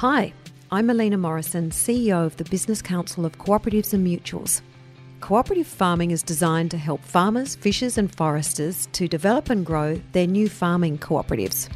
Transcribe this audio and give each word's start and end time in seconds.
Hi, 0.00 0.34
I'm 0.70 0.88
Melina 0.88 1.16
Morrison, 1.16 1.70
CEO 1.70 2.26
of 2.26 2.36
the 2.36 2.44
Business 2.44 2.82
Council 2.82 3.24
of 3.24 3.38
Cooperatives 3.38 3.94
and 3.94 4.06
Mutuals. 4.06 4.60
Cooperative 5.20 5.66
farming 5.66 6.10
is 6.10 6.22
designed 6.22 6.70
to 6.72 6.76
help 6.76 7.02
farmers, 7.02 7.56
fishers, 7.56 7.96
and 7.96 8.14
foresters 8.14 8.88
to 8.92 9.08
develop 9.08 9.48
and 9.48 9.64
grow 9.64 9.98
their 10.12 10.26
new 10.26 10.50
farming 10.50 10.98
cooperatives. 10.98 11.70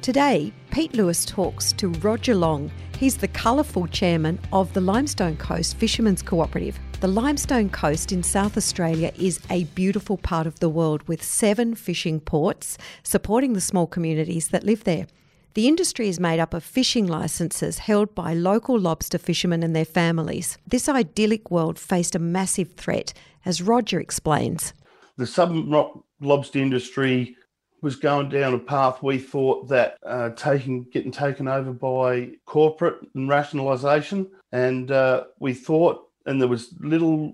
Today, 0.00 0.54
Pete 0.70 0.94
Lewis 0.94 1.26
talks 1.26 1.74
to 1.74 1.88
Roger 1.88 2.34
Long. 2.34 2.72
He's 2.98 3.18
the 3.18 3.28
colourful 3.28 3.88
chairman 3.88 4.40
of 4.50 4.72
the 4.72 4.80
Limestone 4.80 5.36
Coast 5.36 5.76
Fishermen's 5.76 6.22
Cooperative. 6.22 6.80
The 7.00 7.08
Limestone 7.08 7.68
Coast 7.68 8.10
in 8.10 8.22
South 8.22 8.56
Australia 8.56 9.12
is 9.18 9.38
a 9.50 9.64
beautiful 9.74 10.16
part 10.16 10.46
of 10.46 10.60
the 10.60 10.70
world 10.70 11.06
with 11.06 11.22
seven 11.22 11.74
fishing 11.74 12.20
ports 12.20 12.78
supporting 13.02 13.52
the 13.52 13.60
small 13.60 13.86
communities 13.86 14.48
that 14.48 14.64
live 14.64 14.84
there. 14.84 15.06
The 15.54 15.68
industry 15.68 16.08
is 16.08 16.18
made 16.18 16.40
up 16.40 16.52
of 16.52 16.64
fishing 16.64 17.06
licenses 17.06 17.78
held 17.78 18.12
by 18.12 18.34
local 18.34 18.76
lobster 18.76 19.18
fishermen 19.18 19.62
and 19.62 19.74
their 19.74 19.84
families. 19.84 20.58
This 20.66 20.88
idyllic 20.88 21.48
world 21.48 21.78
faced 21.78 22.16
a 22.16 22.18
massive 22.18 22.72
threat, 22.72 23.14
as 23.44 23.62
Roger 23.62 24.00
explains. 24.00 24.74
The 25.16 25.28
southern 25.28 25.70
rock 25.70 26.04
lobster 26.20 26.58
industry 26.58 27.36
was 27.82 27.94
going 27.94 28.30
down 28.30 28.54
a 28.54 28.58
path 28.58 29.00
we 29.00 29.18
thought 29.18 29.68
that 29.68 29.96
uh, 30.04 30.30
taking 30.30 30.86
getting 30.92 31.12
taken 31.12 31.46
over 31.46 31.70
by 31.70 32.32
corporate 32.46 32.96
and 33.14 33.28
rationalisation, 33.28 34.28
and 34.50 34.90
uh, 34.90 35.24
we 35.38 35.54
thought, 35.54 36.08
and 36.26 36.40
there 36.40 36.48
was 36.48 36.74
little 36.80 37.32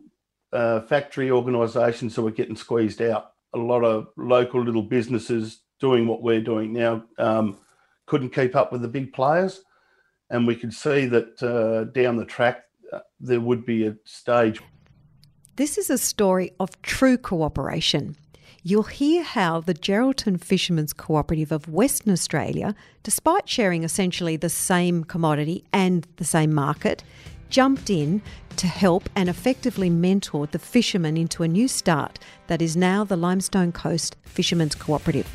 uh, 0.52 0.80
factory 0.82 1.30
organisations 1.30 2.16
that 2.16 2.23
were 2.23 2.30
getting 2.30 2.57
squeezed 2.57 3.01
out. 3.01 3.30
A 3.55 3.59
lot 3.59 3.82
of 3.82 4.09
local 4.18 4.62
little 4.62 4.82
businesses 4.82 5.62
doing 5.79 6.07
what 6.07 6.21
we're 6.21 6.43
doing 6.43 6.74
now. 6.74 7.05
Um, 7.16 7.57
couldn't 8.10 8.34
keep 8.34 8.56
up 8.56 8.73
with 8.73 8.82
the 8.82 8.88
big 8.88 9.12
players. 9.12 9.62
And 10.30 10.45
we 10.45 10.56
could 10.56 10.74
see 10.74 11.06
that 11.06 11.40
uh, 11.43 11.85
down 11.93 12.16
the 12.16 12.24
track, 12.24 12.65
uh, 12.93 12.98
there 13.21 13.40
would 13.40 13.65
be 13.65 13.87
a 13.87 13.95
stage. 14.04 14.60
This 15.54 15.79
is 15.79 15.90
a 15.90 15.98
story 15.98 16.51
of 16.59 16.82
true 16.82 17.16
cooperation. 17.16 18.16
You'll 18.65 18.82
hear 18.82 19.23
how 19.23 19.60
the 19.60 19.74
Geraldton 19.74 20.43
Fishermen's 20.43 20.93
Cooperative 20.93 21.52
of 21.52 21.68
Western 21.68 22.12
Australia, 22.12 22.74
despite 23.04 23.48
sharing 23.48 23.85
essentially 23.85 24.37
the 24.37 24.48
same 24.48 25.04
commodity 25.04 25.65
and 25.73 26.07
the 26.16 26.24
same 26.24 26.52
market, 26.52 27.04
jumped 27.48 27.90
in 27.90 28.23
to 28.57 28.66
help 28.66 29.09
and 29.15 29.29
effectively 29.29 29.88
mentored 29.88 30.51
the 30.51 30.59
fishermen 30.59 31.16
into 31.16 31.45
a 31.45 31.48
new 31.48 31.68
start 31.68 32.18
that 32.48 32.60
is 32.60 32.76
now 32.76 33.04
the 33.04 33.16
Limestone 33.16 33.70
Coast 33.70 34.16
Fishermen's 34.24 34.74
Cooperative. 34.74 35.29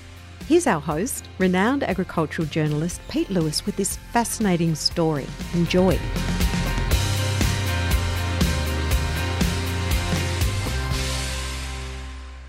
Here's 0.48 0.68
our 0.68 0.80
host, 0.80 1.28
renowned 1.40 1.82
agricultural 1.82 2.48
journalist 2.48 3.02
Pete 3.10 3.32
Lewis, 3.32 3.66
with 3.66 3.78
this 3.78 3.98
fascinating 4.14 4.76
story. 4.76 5.26
Enjoy. 5.56 5.98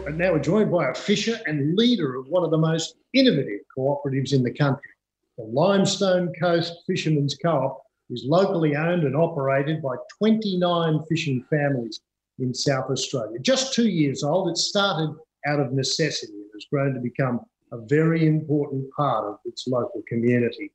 And 0.04 0.18
now 0.18 0.32
we're 0.32 0.40
joined 0.40 0.70
by 0.70 0.90
a 0.90 0.94
fisher 0.94 1.40
and 1.46 1.74
leader 1.74 2.16
of 2.16 2.28
one 2.28 2.44
of 2.44 2.50
the 2.50 2.58
most 2.58 2.96
innovative 3.14 3.60
cooperatives 3.74 4.34
in 4.34 4.42
the 4.42 4.52
country. 4.52 4.90
The 5.38 5.44
Limestone 5.44 6.34
Coast 6.38 6.74
Fishermen's 6.86 7.34
Co-op 7.42 7.82
is 8.10 8.26
locally 8.26 8.76
owned 8.76 9.04
and 9.04 9.16
operated 9.16 9.80
by 9.80 9.94
29 10.18 11.02
fishing 11.08 11.42
families 11.48 12.00
in 12.40 12.52
South 12.52 12.90
Australia. 12.90 13.38
Just 13.38 13.72
two 13.72 13.88
years 13.88 14.22
old, 14.22 14.50
it 14.50 14.58
started 14.58 15.16
out 15.46 15.60
of 15.60 15.72
necessity 15.72 16.34
and 16.34 16.50
has 16.52 16.66
grown 16.70 16.92
to 16.92 17.00
become 17.00 17.40
a 17.72 17.78
very 17.86 18.26
important 18.26 18.90
part 18.92 19.24
of 19.24 19.38
its 19.44 19.66
local 19.66 20.02
community. 20.08 20.72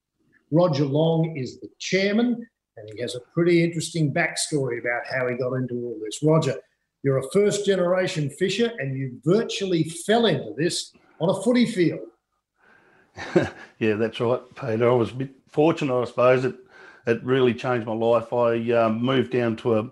Roger 0.51 0.85
Long 0.85 1.37
is 1.37 1.59
the 1.59 1.69
chairman, 1.79 2.45
and 2.77 2.89
he 2.93 3.01
has 3.01 3.15
a 3.15 3.21
pretty 3.33 3.63
interesting 3.63 4.13
backstory 4.13 4.79
about 4.79 5.01
how 5.09 5.27
he 5.27 5.35
got 5.35 5.53
into 5.53 5.75
all 5.75 5.97
this. 6.03 6.19
Roger, 6.23 6.55
you're 7.03 7.17
a 7.17 7.31
first 7.31 7.65
generation 7.65 8.29
fisher 8.29 8.71
and 8.79 8.97
you 8.97 9.19
virtually 9.23 9.83
fell 9.83 10.25
into 10.25 10.53
this 10.57 10.93
on 11.19 11.29
a 11.29 11.41
footy 11.41 11.65
field. 11.65 12.07
yeah, 13.79 13.95
that's 13.95 14.19
right, 14.19 14.41
Peter. 14.55 14.89
I 14.89 14.93
was 14.93 15.11
a 15.11 15.15
bit 15.15 15.31
fortunate, 15.49 15.99
I 15.99 16.05
suppose. 16.05 16.45
It, 16.45 16.55
it 17.07 17.23
really 17.23 17.53
changed 17.53 17.87
my 17.87 17.93
life. 17.93 18.31
I 18.31 18.71
um, 18.71 19.01
moved 19.01 19.31
down 19.31 19.55
to 19.57 19.79
a 19.79 19.89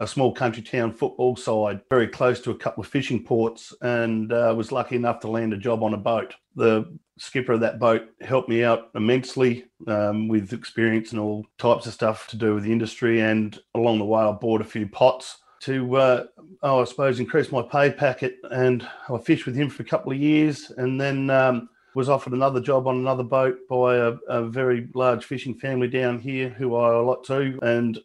a 0.00 0.06
small 0.06 0.32
country 0.32 0.62
town 0.62 0.92
football 0.92 1.36
side, 1.36 1.80
very 1.90 2.08
close 2.08 2.40
to 2.40 2.50
a 2.50 2.56
couple 2.56 2.82
of 2.82 2.88
fishing 2.88 3.22
ports, 3.22 3.74
and 3.82 4.32
uh, 4.32 4.52
was 4.56 4.72
lucky 4.72 4.96
enough 4.96 5.20
to 5.20 5.28
land 5.28 5.52
a 5.52 5.58
job 5.58 5.82
on 5.82 5.94
a 5.94 5.98
boat. 5.98 6.34
The 6.56 6.90
skipper 7.18 7.52
of 7.52 7.60
that 7.60 7.78
boat 7.78 8.08
helped 8.22 8.48
me 8.48 8.64
out 8.64 8.88
immensely 8.94 9.66
um, 9.86 10.26
with 10.26 10.54
experience 10.54 11.12
and 11.12 11.20
all 11.20 11.46
types 11.58 11.86
of 11.86 11.92
stuff 11.92 12.26
to 12.28 12.36
do 12.36 12.54
with 12.54 12.64
the 12.64 12.72
industry. 12.72 13.20
And 13.20 13.58
along 13.74 13.98
the 13.98 14.06
way, 14.06 14.22
I 14.22 14.32
bought 14.32 14.62
a 14.62 14.64
few 14.64 14.88
pots 14.88 15.36
to, 15.60 15.96
uh, 15.96 16.24
oh, 16.62 16.80
I 16.80 16.84
suppose, 16.84 17.20
increase 17.20 17.52
my 17.52 17.60
pay 17.60 17.92
packet. 17.92 18.36
And 18.50 18.88
I 19.10 19.18
fished 19.18 19.44
with 19.44 19.54
him 19.54 19.68
for 19.68 19.82
a 19.82 19.86
couple 19.86 20.12
of 20.12 20.18
years, 20.18 20.72
and 20.76 21.00
then. 21.00 21.30
Um, 21.30 21.68
was 21.92 22.08
offered 22.08 22.32
another 22.32 22.60
job 22.60 22.86
on 22.86 22.96
another 22.98 23.24
boat 23.24 23.58
by 23.68 23.96
a, 23.96 24.12
a, 24.28 24.44
very 24.44 24.86
large 24.94 25.24
fishing 25.24 25.56
family 25.56 25.88
down 25.88 26.20
here 26.20 26.48
who 26.48 26.76
I 26.76 26.90
owe 26.90 27.00
a 27.00 27.04
lot 27.04 27.24
to. 27.24 27.58
And 27.62 27.98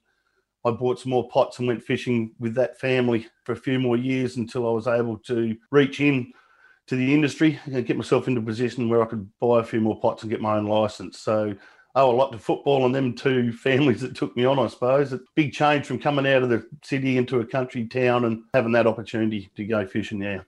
I 0.65 0.71
bought 0.71 0.99
some 0.99 1.11
more 1.11 1.29
pots 1.29 1.59
and 1.59 1.67
went 1.67 1.83
fishing 1.83 2.33
with 2.39 2.55
that 2.55 2.79
family 2.79 3.27
for 3.43 3.51
a 3.51 3.57
few 3.57 3.79
more 3.79 3.97
years 3.97 4.37
until 4.37 4.67
I 4.67 4.71
was 4.71 4.87
able 4.87 5.17
to 5.19 5.55
reach 5.71 6.01
in 6.01 6.33
to 6.87 6.95
the 6.95 7.13
industry 7.13 7.59
and 7.65 7.85
get 7.85 7.97
myself 7.97 8.27
into 8.27 8.41
a 8.41 8.45
position 8.45 8.89
where 8.89 9.01
I 9.01 9.05
could 9.05 9.29
buy 9.39 9.59
a 9.59 9.63
few 9.63 9.79
more 9.79 9.99
pots 9.99 10.23
and 10.23 10.31
get 10.31 10.41
my 10.41 10.57
own 10.57 10.65
license. 10.65 11.19
So 11.19 11.53
oh, 11.53 11.99
I 11.99 12.01
owe 12.01 12.11
a 12.11 12.15
lot 12.15 12.31
to 12.31 12.39
football 12.39 12.85
and 12.85 12.93
them 12.93 13.13
two 13.13 13.53
families 13.63 14.01
that 14.01 14.15
took 14.15 14.35
me 14.35 14.45
on, 14.45 14.59
I 14.59 14.67
suppose. 14.67 15.13
A 15.13 15.19
big 15.35 15.53
change 15.53 15.85
from 15.85 15.99
coming 15.99 16.27
out 16.27 16.43
of 16.43 16.49
the 16.49 16.65
city 16.83 17.17
into 17.17 17.39
a 17.39 17.45
country 17.45 17.87
town 17.87 18.25
and 18.25 18.43
having 18.53 18.71
that 18.73 18.87
opportunity 18.87 19.49
to 19.55 19.65
go 19.65 19.85
fishing 19.85 20.19
now. 20.19 20.43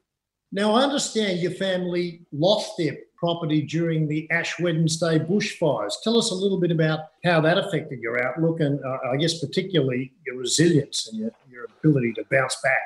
Now, 0.51 0.75
I 0.75 0.83
understand 0.83 1.39
your 1.39 1.51
family 1.51 2.25
lost 2.31 2.73
their 2.77 2.97
property 3.17 3.61
during 3.61 4.07
the 4.07 4.29
Ash 4.31 4.59
Wednesday 4.59 5.19
bushfires. 5.19 5.93
Tell 6.03 6.17
us 6.17 6.31
a 6.31 6.35
little 6.35 6.59
bit 6.59 6.71
about 6.71 6.99
how 7.23 7.41
that 7.41 7.57
affected 7.57 7.99
your 7.99 8.23
outlook 8.25 8.59
and 8.59 8.83
uh, 8.83 8.97
I 9.11 9.17
guess 9.17 9.39
particularly 9.39 10.13
your 10.25 10.37
resilience 10.37 11.07
and 11.07 11.19
your, 11.19 11.31
your 11.51 11.65
ability 11.79 12.13
to 12.13 12.25
bounce 12.29 12.57
back. 12.63 12.81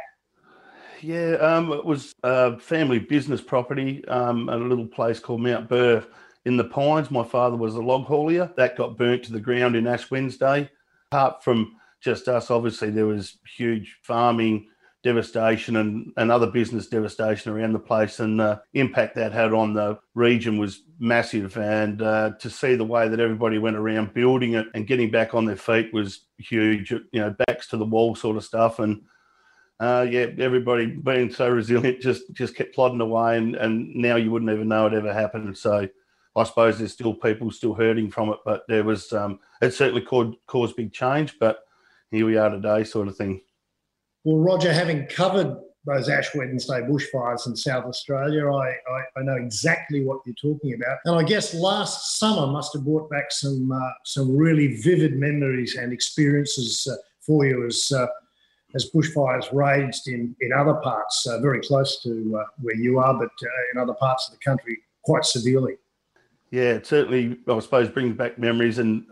Yeah, 1.01 1.33
um, 1.35 1.71
it 1.73 1.83
was 1.83 2.13
a 2.23 2.59
family 2.59 2.99
business 2.99 3.41
property 3.41 4.05
um, 4.07 4.49
at 4.49 4.59
a 4.59 4.63
little 4.63 4.85
place 4.85 5.19
called 5.19 5.41
Mount 5.41 5.67
Burr 5.67 6.05
in 6.45 6.57
the 6.57 6.63
Pines. 6.63 7.09
My 7.09 7.23
father 7.23 7.57
was 7.57 7.75
a 7.75 7.81
log 7.81 8.05
haulier. 8.05 8.55
That 8.55 8.77
got 8.77 8.97
burnt 8.97 9.23
to 9.23 9.33
the 9.33 9.39
ground 9.39 9.75
in 9.75 9.87
Ash 9.87 10.11
Wednesday. 10.11 10.69
Apart 11.11 11.43
from 11.43 11.75
just 12.01 12.27
us, 12.27 12.51
obviously, 12.51 12.91
there 12.91 13.07
was 13.07 13.37
huge 13.57 13.97
farming 14.03 14.67
devastation 15.03 15.77
and, 15.77 16.13
and 16.17 16.31
other 16.31 16.47
business 16.47 16.87
devastation 16.87 17.51
around 17.51 17.73
the 17.73 17.79
place. 17.79 18.19
And 18.19 18.39
the 18.39 18.61
impact 18.73 19.15
that 19.15 19.31
had 19.31 19.53
on 19.53 19.73
the 19.73 19.97
region 20.13 20.57
was 20.57 20.83
massive. 20.99 21.57
And 21.57 22.01
uh, 22.01 22.31
to 22.39 22.49
see 22.49 22.75
the 22.75 22.85
way 22.85 23.07
that 23.07 23.19
everybody 23.19 23.57
went 23.57 23.77
around 23.77 24.13
building 24.13 24.53
it 24.53 24.67
and 24.73 24.87
getting 24.87 25.11
back 25.11 25.33
on 25.33 25.45
their 25.45 25.55
feet 25.55 25.93
was 25.93 26.25
huge, 26.37 26.91
you 26.91 27.03
know, 27.13 27.35
backs 27.47 27.67
to 27.69 27.77
the 27.77 27.85
wall 27.85 28.15
sort 28.15 28.37
of 28.37 28.43
stuff. 28.43 28.79
And 28.79 29.01
uh, 29.81 30.05
yeah, 30.07 30.27
everybody 30.37 30.85
being 30.85 31.33
so 31.33 31.49
resilient 31.49 31.99
just 32.01 32.31
just 32.33 32.55
kept 32.55 32.75
plodding 32.75 33.01
away, 33.01 33.35
and, 33.35 33.55
and 33.55 33.95
now 33.95 34.15
you 34.15 34.29
wouldn't 34.29 34.51
even 34.51 34.67
know 34.67 34.85
it 34.85 34.93
ever 34.93 35.11
happened. 35.11 35.57
So 35.57 35.89
I 36.35 36.43
suppose 36.43 36.77
there's 36.77 36.93
still 36.93 37.15
people 37.15 37.49
still 37.49 37.73
hurting 37.73 38.11
from 38.11 38.29
it, 38.29 38.37
but 38.45 38.61
there 38.67 38.83
was 38.83 39.11
um, 39.11 39.39
it 39.59 39.73
certainly 39.73 40.03
caused 40.03 40.37
caused 40.45 40.75
big 40.75 40.93
change. 40.93 41.39
But 41.39 41.61
here 42.11 42.27
we 42.27 42.37
are 42.37 42.51
today, 42.51 42.83
sort 42.83 43.07
of 43.07 43.17
thing. 43.17 43.41
Well, 44.23 44.37
Roger, 44.37 44.71
having 44.71 45.07
covered 45.07 45.57
those 45.85 46.09
Ash 46.09 46.29
Wednesday 46.35 46.81
bushfires 46.81 47.47
in 47.47 47.55
South 47.55 47.85
Australia, 47.85 48.51
I, 48.51 48.67
I, 48.67 49.19
I, 49.19 49.23
know 49.23 49.35
exactly 49.35 50.03
what 50.03 50.19
you're 50.25 50.35
talking 50.35 50.75
about. 50.75 50.99
And 51.05 51.15
I 51.15 51.23
guess 51.23 51.55
last 51.55 52.19
summer 52.19 52.45
must 52.45 52.73
have 52.73 52.85
brought 52.85 53.09
back 53.09 53.31
some 53.31 53.71
uh, 53.71 53.89
some 54.05 54.37
really 54.37 54.75
vivid 54.75 55.15
memories 55.15 55.75
and 55.75 55.91
experiences 55.91 56.87
uh, 56.91 56.95
for 57.21 57.45
you 57.45 57.65
as 57.65 57.91
uh, 57.91 58.05
as 58.75 58.91
bushfires 58.93 59.51
raged 59.51 60.07
in, 60.07 60.35
in 60.39 60.53
other 60.53 60.75
parts, 60.75 61.25
uh, 61.27 61.39
very 61.39 61.59
close 61.61 62.01
to 62.03 62.39
uh, 62.39 62.45
where 62.61 62.75
you 62.75 62.99
are, 62.99 63.15
but 63.15 63.31
uh, 63.43 63.49
in 63.73 63.81
other 63.81 63.95
parts 63.95 64.29
of 64.29 64.33
the 64.33 64.39
country 64.39 64.77
quite 65.03 65.25
severely. 65.25 65.73
Yeah, 66.51 66.73
it 66.73 66.85
certainly, 66.85 67.37
I 67.47 67.59
suppose, 67.59 67.89
brings 67.89 68.15
back 68.15 68.37
memories 68.37 68.77
and 68.77 69.05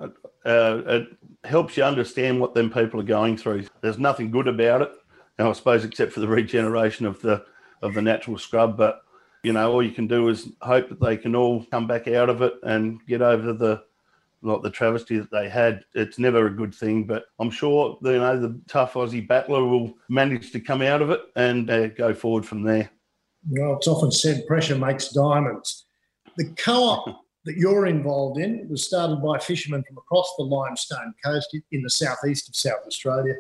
it 0.46 1.08
helps 1.46 1.78
you 1.78 1.84
understand 1.84 2.40
what 2.40 2.54
them 2.54 2.70
people 2.70 3.00
are 3.00 3.04
going 3.04 3.38
through. 3.38 3.66
There's 3.82 3.98
nothing 3.98 4.30
good 4.30 4.48
about 4.48 4.82
it 4.82 4.92
I 5.40 5.52
suppose 5.54 5.86
except 5.86 6.12
for 6.12 6.20
the 6.20 6.28
regeneration 6.28 7.06
of 7.06 7.22
the 7.22 7.46
of 7.82 7.94
the 7.94 8.02
natural 8.02 8.38
scrub. 8.38 8.78
But 8.78 9.02
you 9.44 9.54
know, 9.54 9.72
all 9.72 9.84
you 9.84 9.92
can 9.92 10.08
do 10.08 10.28
is 10.30 10.50
hope 10.62 10.90
that 10.90 11.00
they 11.00 11.18
can 11.18 11.36
all 11.36 11.66
come 11.66 11.88
back 11.88 12.08
out 12.08 12.30
of 12.30 12.42
it 12.42 12.54
and 12.64 13.00
get 13.08 13.22
over 13.22 13.54
the 13.54 13.84
like 14.42 14.62
the 14.62 14.70
travesty 14.70 15.18
that 15.18 15.32
they 15.32 15.50
had. 15.50 15.84
It's 15.94 16.20
never 16.20 16.48
a 16.48 16.56
good 16.56 16.74
thing, 16.74 17.06
but 17.06 17.26
I'm 17.40 17.52
sure 17.52 17.98
you 18.02 18.12
know 18.12 18.40
the 18.40 18.60
tough 18.68 18.94
Aussie 18.94 19.28
battler 19.28 19.64
will 19.64 19.94
manage 20.10 20.52
to 20.52 20.60
come 20.60 20.82
out 20.82 21.02
of 21.02 21.10
it 21.10 21.22
and 21.36 21.70
uh, 21.70 21.88
go 21.88 22.14
forward 22.14 22.46
from 22.46 22.64
there. 22.64 22.90
Well, 23.50 23.78
it's 23.78 23.88
often 23.88 24.12
said 24.12 24.46
pressure 24.48 24.78
makes 24.78 25.10
diamonds. 25.10 25.86
The 26.38 26.54
co-op 26.58 27.06
that 27.46 27.56
you're 27.56 27.88
involved 27.88 28.40
in 28.40 28.68
was 28.70 28.86
started 28.86 29.24
by 29.24 29.40
fishermen 29.40 29.84
from 29.88 29.98
across 29.98 30.34
the 30.38 30.44
limestone 30.44 31.14
coast 31.24 31.56
in 31.72 31.82
the 31.82 31.90
southeast 31.90 32.50
of 32.50 32.56
South 32.56 32.86
Australia, 32.86 33.36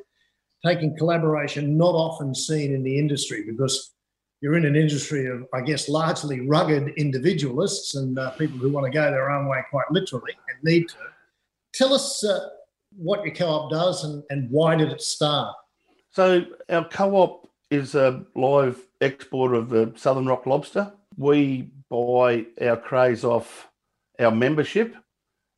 taking 0.66 0.96
collaboration 0.98 1.78
not 1.78 1.94
often 1.94 2.36
seen 2.36 2.74
in 2.74 2.84
the 2.84 2.98
industry 2.98 3.44
because 3.48 3.94
you're 4.42 4.56
in 4.56 4.66
an 4.66 4.76
industry 4.76 5.28
of, 5.28 5.46
I 5.54 5.62
guess, 5.62 5.90
largely 5.90 6.42
rugged 6.42 6.90
individualists 6.98 7.96
and 7.96 8.18
uh, 8.18 8.32
people 8.32 8.58
who 8.58 8.70
want 8.70 8.86
to 8.86 8.92
go 8.92 9.10
their 9.12 9.30
own 9.30 9.48
way 9.48 9.64
quite 9.70 9.92
literally 9.92 10.34
and 10.48 10.64
need 10.64 10.88
to. 10.90 10.96
Tell 11.74 11.94
us 11.94 12.24
uh, 12.24 12.50
what 12.96 13.24
your 13.26 13.36
co-op 13.36 13.70
does 13.70 14.04
and, 14.04 14.24
and 14.30 14.50
why 14.50 14.76
did 14.76 14.92
it 14.92 15.02
start? 15.02 15.56
So 16.12 16.46
our 16.70 16.88
co-op 16.88 17.50
is 17.70 17.96
a 17.96 18.26
live 18.36 18.80
exporter 19.02 19.56
of 19.56 19.70
the 19.70 19.94
Southern 19.96 20.26
Rock 20.26 20.46
lobster. 20.46 20.92
We 21.18 21.70
buy 21.90 22.46
our 22.62 22.78
crays 22.78 23.24
off 23.24 23.70
our 24.20 24.32
membership 24.32 24.96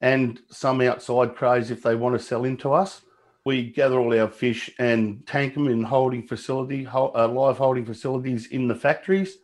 and 0.01 0.39
some 0.50 0.81
outside 0.81 1.36
crays 1.36 1.71
if 1.71 1.83
they 1.83 1.95
want 1.95 2.18
to 2.18 2.24
sell 2.24 2.45
into 2.45 2.74
us. 2.74 3.01
We 3.45 3.71
gather 3.71 3.99
all 3.99 4.17
our 4.19 4.27
fish 4.27 4.69
and 4.77 5.25
tank 5.25 5.55
them 5.55 5.67
in 5.67 5.83
holding 5.83 6.27
facility, 6.27 6.85
uh, 6.85 7.27
live 7.27 7.57
holding 7.57 7.85
facilities 7.85 8.47
in 8.47 8.67
the 8.67 8.75
factories, 8.75 9.38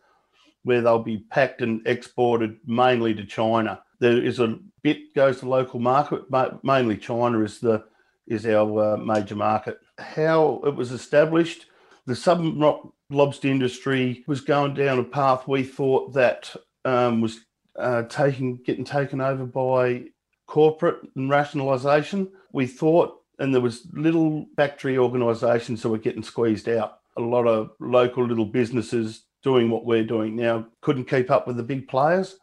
where 0.64 0.82
they'll 0.82 1.00
be 1.00 1.26
packed 1.32 1.62
and 1.62 1.86
exported 1.88 2.58
mainly 2.66 3.14
to 3.16 3.26
China. 3.26 3.82
There 4.00 4.24
is 4.24 4.40
a 4.40 4.60
bit 4.84 5.16
goes 5.16 5.40
to 5.40 5.50
local 5.50 5.80
market, 5.80 6.30
but 6.30 6.64
mainly 6.64 6.98
China 6.98 7.42
is 7.44 7.60
the 7.60 7.86
is 8.28 8.46
our 8.46 8.94
uh, 8.94 8.98
major 8.98 9.36
market. 9.36 9.80
How 9.98 10.62
it 10.66 10.76
was 10.76 10.92
established, 10.92 11.66
the 12.06 12.16
southern 12.16 12.60
rock 12.60 12.94
lobster 13.10 13.48
industry 13.48 14.24
was 14.28 14.42
going 14.42 14.74
down 14.74 15.00
a 15.00 15.04
path 15.04 15.48
we 15.48 15.64
thought 15.64 16.14
that 16.14 16.54
um, 16.84 17.22
was 17.22 17.40
uh, 17.78 18.04
taking 18.04 18.58
getting 18.64 18.86
taken 18.86 19.22
over 19.22 19.46
by 19.46 20.04
corporate 20.48 21.02
and 21.16 21.30
rationalisation. 21.30 22.30
We 22.52 22.68
thought, 22.68 23.22
and 23.40 23.54
there 23.54 23.62
was 23.62 23.88
little 23.94 24.48
factory 24.56 24.98
organisations 24.98 25.82
that 25.82 25.90
were 25.90 25.98
getting 25.98 26.24
squeezed 26.24 26.70
out. 26.70 27.00
A 27.18 27.22
lot 27.22 27.48
of 27.48 27.72
local 27.80 28.26
little 28.26 28.46
businesses 28.46 29.24
doing 29.44 29.70
what 29.70 29.86
we're 29.86 30.04
doing 30.04 30.36
now 30.36 30.68
couldn't 30.82 31.06
keep 31.06 31.32
up 31.32 31.48
with 31.48 31.58
the 31.58 31.64
big 31.64 31.88
players, 31.88 32.38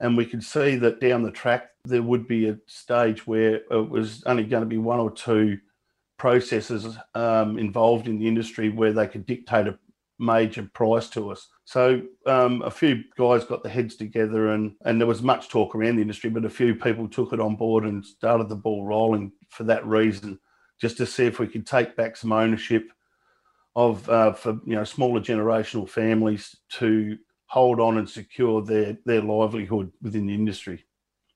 and 0.00 0.16
we 0.16 0.26
could 0.26 0.42
see 0.42 0.76
that 0.76 1.00
down 1.00 1.22
the 1.22 1.30
track 1.30 1.68
there 1.84 2.02
would 2.02 2.28
be 2.28 2.48
a 2.48 2.58
stage 2.66 3.26
where 3.26 3.56
it 3.70 3.90
was 3.90 4.22
only 4.24 4.44
going 4.44 4.62
to 4.62 4.68
be 4.68 4.78
one 4.78 5.00
or 5.00 5.10
two 5.10 5.58
processes 6.16 6.96
um, 7.14 7.58
involved 7.58 8.06
in 8.06 8.18
the 8.18 8.28
industry 8.28 8.68
where 8.68 8.92
they 8.92 9.08
could 9.08 9.26
dictate 9.26 9.66
a 9.66 9.78
major 10.22 10.68
price 10.72 11.08
to 11.10 11.30
us. 11.30 11.48
So 11.64 12.02
um, 12.26 12.62
a 12.62 12.70
few 12.70 13.02
guys 13.18 13.44
got 13.44 13.62
their 13.62 13.72
heads 13.72 13.96
together, 13.96 14.52
and 14.52 14.74
and 14.84 15.00
there 15.00 15.08
was 15.08 15.22
much 15.22 15.48
talk 15.48 15.74
around 15.74 15.96
the 15.96 16.02
industry, 16.02 16.30
but 16.30 16.44
a 16.44 16.50
few 16.50 16.74
people 16.74 17.08
took 17.08 17.32
it 17.32 17.40
on 17.40 17.56
board 17.56 17.84
and 17.84 18.04
started 18.04 18.48
the 18.48 18.56
ball 18.56 18.86
rolling 18.86 19.32
for 19.50 19.64
that 19.64 19.86
reason, 19.86 20.38
just 20.80 20.96
to 20.98 21.06
see 21.06 21.26
if 21.26 21.38
we 21.38 21.46
could 21.46 21.66
take 21.66 21.96
back 21.96 22.16
some 22.16 22.32
ownership 22.32 22.90
of 23.74 24.08
uh, 24.08 24.32
for 24.32 24.60
you 24.64 24.74
know 24.74 24.84
smaller 24.84 25.20
generational 25.20 25.88
families 25.88 26.56
to 26.70 27.18
hold 27.46 27.80
on 27.80 27.98
and 27.98 28.08
secure 28.08 28.62
their 28.62 28.96
their 29.04 29.20
livelihood 29.20 29.92
within 30.00 30.26
the 30.26 30.34
industry. 30.34 30.84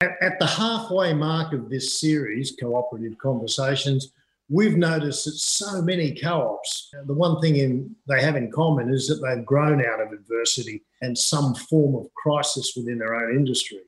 At, 0.00 0.12
at 0.20 0.38
the 0.38 0.46
halfway 0.46 1.14
mark 1.14 1.52
of 1.52 1.70
this 1.70 1.98
series, 1.98 2.54
cooperative 2.60 3.18
conversations 3.18 4.12
we've 4.48 4.76
noticed 4.76 5.24
that 5.24 5.32
so 5.32 5.82
many 5.82 6.14
co-ops, 6.14 6.90
the 7.06 7.14
one 7.14 7.40
thing 7.40 7.56
in, 7.56 7.94
they 8.08 8.22
have 8.22 8.36
in 8.36 8.50
common 8.50 8.92
is 8.92 9.08
that 9.08 9.16
they've 9.16 9.44
grown 9.44 9.84
out 9.84 10.00
of 10.00 10.12
adversity 10.12 10.82
and 11.02 11.16
some 11.16 11.54
form 11.54 11.96
of 11.96 12.12
crisis 12.14 12.74
within 12.76 12.98
their 12.98 13.14
own 13.14 13.34
industry. 13.34 13.80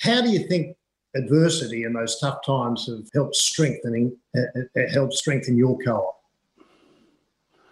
How 0.00 0.20
do 0.20 0.30
you 0.30 0.46
think 0.46 0.76
adversity 1.16 1.84
and 1.84 1.94
those 1.94 2.18
tough 2.20 2.44
times 2.44 2.86
have 2.86 3.08
helped 3.14 3.36
strengthening 3.36 4.16
uh, 4.36 4.80
helped 4.92 5.14
strengthen 5.14 5.56
your 5.56 5.78
co-op? 5.78 6.20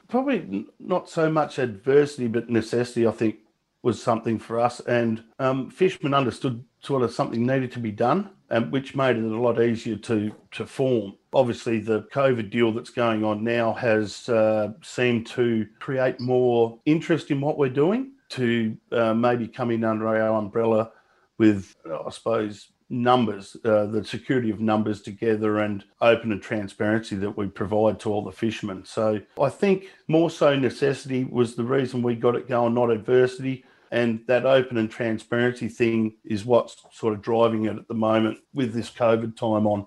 Probably 0.09 0.67
not 0.79 1.09
so 1.09 1.31
much 1.31 1.59
adversity, 1.59 2.29
but 2.29 2.51
necessity. 2.51 3.07
I 3.07 3.13
think 3.13 3.37
was 3.83 4.01
something 4.01 4.39
for 4.39 4.61
us, 4.61 4.81
and 4.81 5.25
um, 5.39 5.71
Fishman 5.71 6.15
understood 6.15 6.63
sort 6.83 7.03
of 7.03 7.13
something 7.13 7.45
needed 7.45 7.73
to 7.73 7.81
be 7.81 7.91
done, 7.91 8.31
and 8.53 8.71
which 8.71 8.95
made 8.95 9.17
it 9.17 9.25
a 9.25 9.41
lot 9.41 9.61
easier 9.61 9.97
to 9.97 10.33
to 10.53 10.65
form 10.65 11.15
obviously 11.35 11.79
the 11.79 12.03
COVID 12.13 12.51
deal 12.51 12.73
that's 12.73 12.91
going 12.91 13.25
on 13.25 13.43
now 13.43 13.73
has 13.73 14.29
uh, 14.29 14.73
seemed 14.83 15.27
to 15.29 15.67
create 15.79 16.21
more 16.21 16.79
interest 16.85 17.31
in 17.31 17.41
what 17.41 17.59
we're 17.59 17.69
doing 17.69 18.13
to 18.31 18.77
uh, 18.93 19.15
maybe 19.15 19.49
come 19.49 19.71
in 19.71 19.85
under 19.85 20.09
our 20.09 20.39
umbrella 20.39 20.91
with, 21.39 21.75
I 21.87 22.11
suppose, 22.11 22.69
numbers, 22.89 23.57
uh, 23.65 23.87
the 23.87 24.05
security 24.05 24.51
of 24.51 24.61
numbers 24.61 25.01
together 25.01 25.61
and 25.61 25.85
open 26.03 26.31
and 26.33 26.43
transparency 26.43 27.17
that 27.17 27.37
we 27.37 27.47
provide 27.47 27.99
to 28.01 28.13
all 28.13 28.23
the 28.23 28.33
fishermen. 28.33 28.85
So 28.85 29.21
I 29.41 29.49
think 29.49 29.89
more 30.09 30.31
so 30.31 30.55
necessity 30.55 31.25
was 31.25 31.55
the 31.55 31.65
reason 31.65 32.03
we 32.03 32.15
got 32.15 32.37
it 32.37 32.49
going, 32.49 32.75
not 32.75 32.91
adversity. 32.91 33.65
And 33.93 34.25
that 34.27 34.47
open 34.47 34.79
and 34.79 34.91
transparency 34.91 35.69
thing 35.69 36.17
is 36.25 36.47
what's 36.47 36.77
sort 36.93 37.13
of 37.13 37.21
driving 37.21 37.67
it 37.67 37.77
at 37.77 37.87
the 37.89 37.95
moment 37.95 38.39
with 38.55 38.73
this 38.73 38.91
COVID 38.91 39.37
time 39.37 39.67
on. 39.67 39.87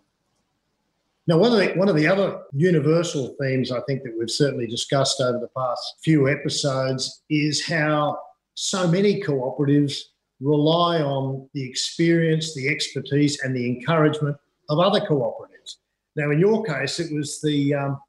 Now, 1.25 1.39
one 1.39 1.51
of, 1.51 1.57
the, 1.57 1.73
one 1.73 1.89
of 1.89 1.95
the 1.95 2.05
other 2.07 2.43
universal 2.53 3.35
themes 3.41 3.71
I 3.71 3.81
think 3.87 4.03
that 4.03 4.15
we've 4.17 4.29
certainly 4.29 4.67
discussed 4.67 5.19
over 5.19 5.39
the 5.39 5.49
past 5.57 5.95
few 6.03 6.29
episodes 6.29 7.23
is 7.31 7.65
how 7.65 8.19
so 8.53 8.87
many 8.87 9.19
cooperatives 9.23 10.01
rely 10.39 11.01
on 11.01 11.49
the 11.55 11.67
experience, 11.67 12.53
the 12.53 12.69
expertise, 12.69 13.41
and 13.41 13.55
the 13.55 13.65
encouragement 13.65 14.37
of 14.69 14.77
other 14.77 14.99
cooperatives. 14.99 15.77
Now, 16.15 16.29
in 16.29 16.39
your 16.39 16.63
case, 16.63 16.99
it 16.99 17.11
was 17.11 17.41
the 17.41 17.73
um, 17.73 17.99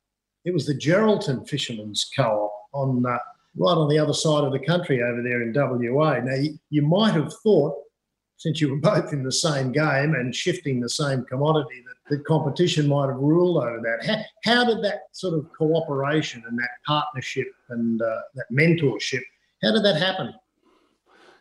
it 0.45 0.53
was 0.53 0.67
the 0.67 0.75
Geraldton 0.75 1.49
Fishermen's 1.49 2.11
Co-op 2.15 2.53
on 2.73 3.05
uh, 3.07 3.19
right 3.57 3.77
on 3.77 3.89
the 3.89 3.99
other 3.99 4.13
side 4.13 4.45
of 4.45 4.53
the 4.53 4.59
country 4.59 5.03
over 5.03 5.23
there 5.23 5.43
in 5.43 5.53
WA. 5.53 6.19
Now, 6.21 6.43
you, 6.71 6.83
might 6.83 7.13
have 7.13 7.33
thought, 7.43 7.75
since 8.37 8.61
you 8.61 8.71
were 8.71 8.77
both 8.81 9.13
in 9.13 9.23
the 9.23 9.33
same 9.33 9.73
game 9.73 10.15
and 10.15 10.35
shifting 10.35 10.81
the 10.81 10.89
same 10.89 11.25
commodity, 11.25 11.83
that 12.09 12.25
competition 12.25 12.89
might 12.89 13.09
have 13.09 13.17
ruled 13.17 13.63
over 13.63 13.81
that. 13.81 14.07
How, 14.07 14.53
how 14.53 14.65
did 14.65 14.83
that 14.85 15.01
sort 15.13 15.35
of 15.35 15.51
cooperation 15.57 16.43
and 16.49 16.59
that 16.59 16.69
partnership 16.87 17.49
and 17.71 18.01
uh, 18.01 18.21
that 18.35 18.47
mentorship, 18.53 19.23
how 19.63 19.73
did 19.73 19.85
that 19.85 20.01
happen? 20.01 20.33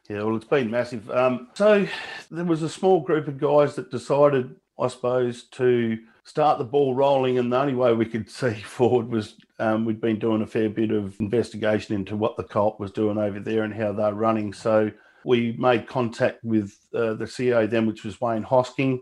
Yeah, 0.09 0.23
well, 0.23 0.35
it's 0.35 0.45
been 0.45 0.69
massive. 0.69 1.09
Um, 1.09 1.50
so 1.56 1.88
there 2.29 2.45
was 2.45 2.62
a 2.62 2.69
small 2.69 3.01
group 3.01 3.27
of 3.27 3.38
guys 3.39 3.75
that 3.75 3.91
decided, 3.91 4.56
I 4.79 4.88
suppose, 4.88 5.43
to 5.43 5.98
start 6.25 6.58
the 6.58 6.65
ball 6.65 6.94
rolling, 6.94 7.39
and 7.39 7.51
the 7.51 7.58
only 7.58 7.75
way 7.75 7.94
we 7.94 8.05
could 8.05 8.29
see 8.41 8.53
forward 8.53 9.08
was 9.08 9.36
um, 9.60 9.86
we'd 9.86 10.01
been 10.01 10.20
doing 10.20 10.41
a 10.41 10.48
fair 10.48 10.70
bit 10.70 10.91
of 10.91 11.17
investigation 11.20 11.96
into 11.96 12.17
what 12.17 12.36
the 12.36 12.44
co-op 12.44 12.79
was 12.79 12.91
doing 12.91 13.17
over 13.17 13.39
there 13.39 13.63
and 13.63 13.74
how 13.74 13.94
they're 13.94 14.13
running. 14.13 14.51
So 14.51 14.91
we 15.24 15.55
made 15.58 15.88
contact 15.88 16.44
with 16.44 16.77
uh, 16.94 17.13
the 17.13 17.25
CEO 17.25 17.70
then, 17.70 17.86
which 17.86 18.03
was 18.03 18.20
Wayne 18.20 18.44
Hosking 18.44 19.00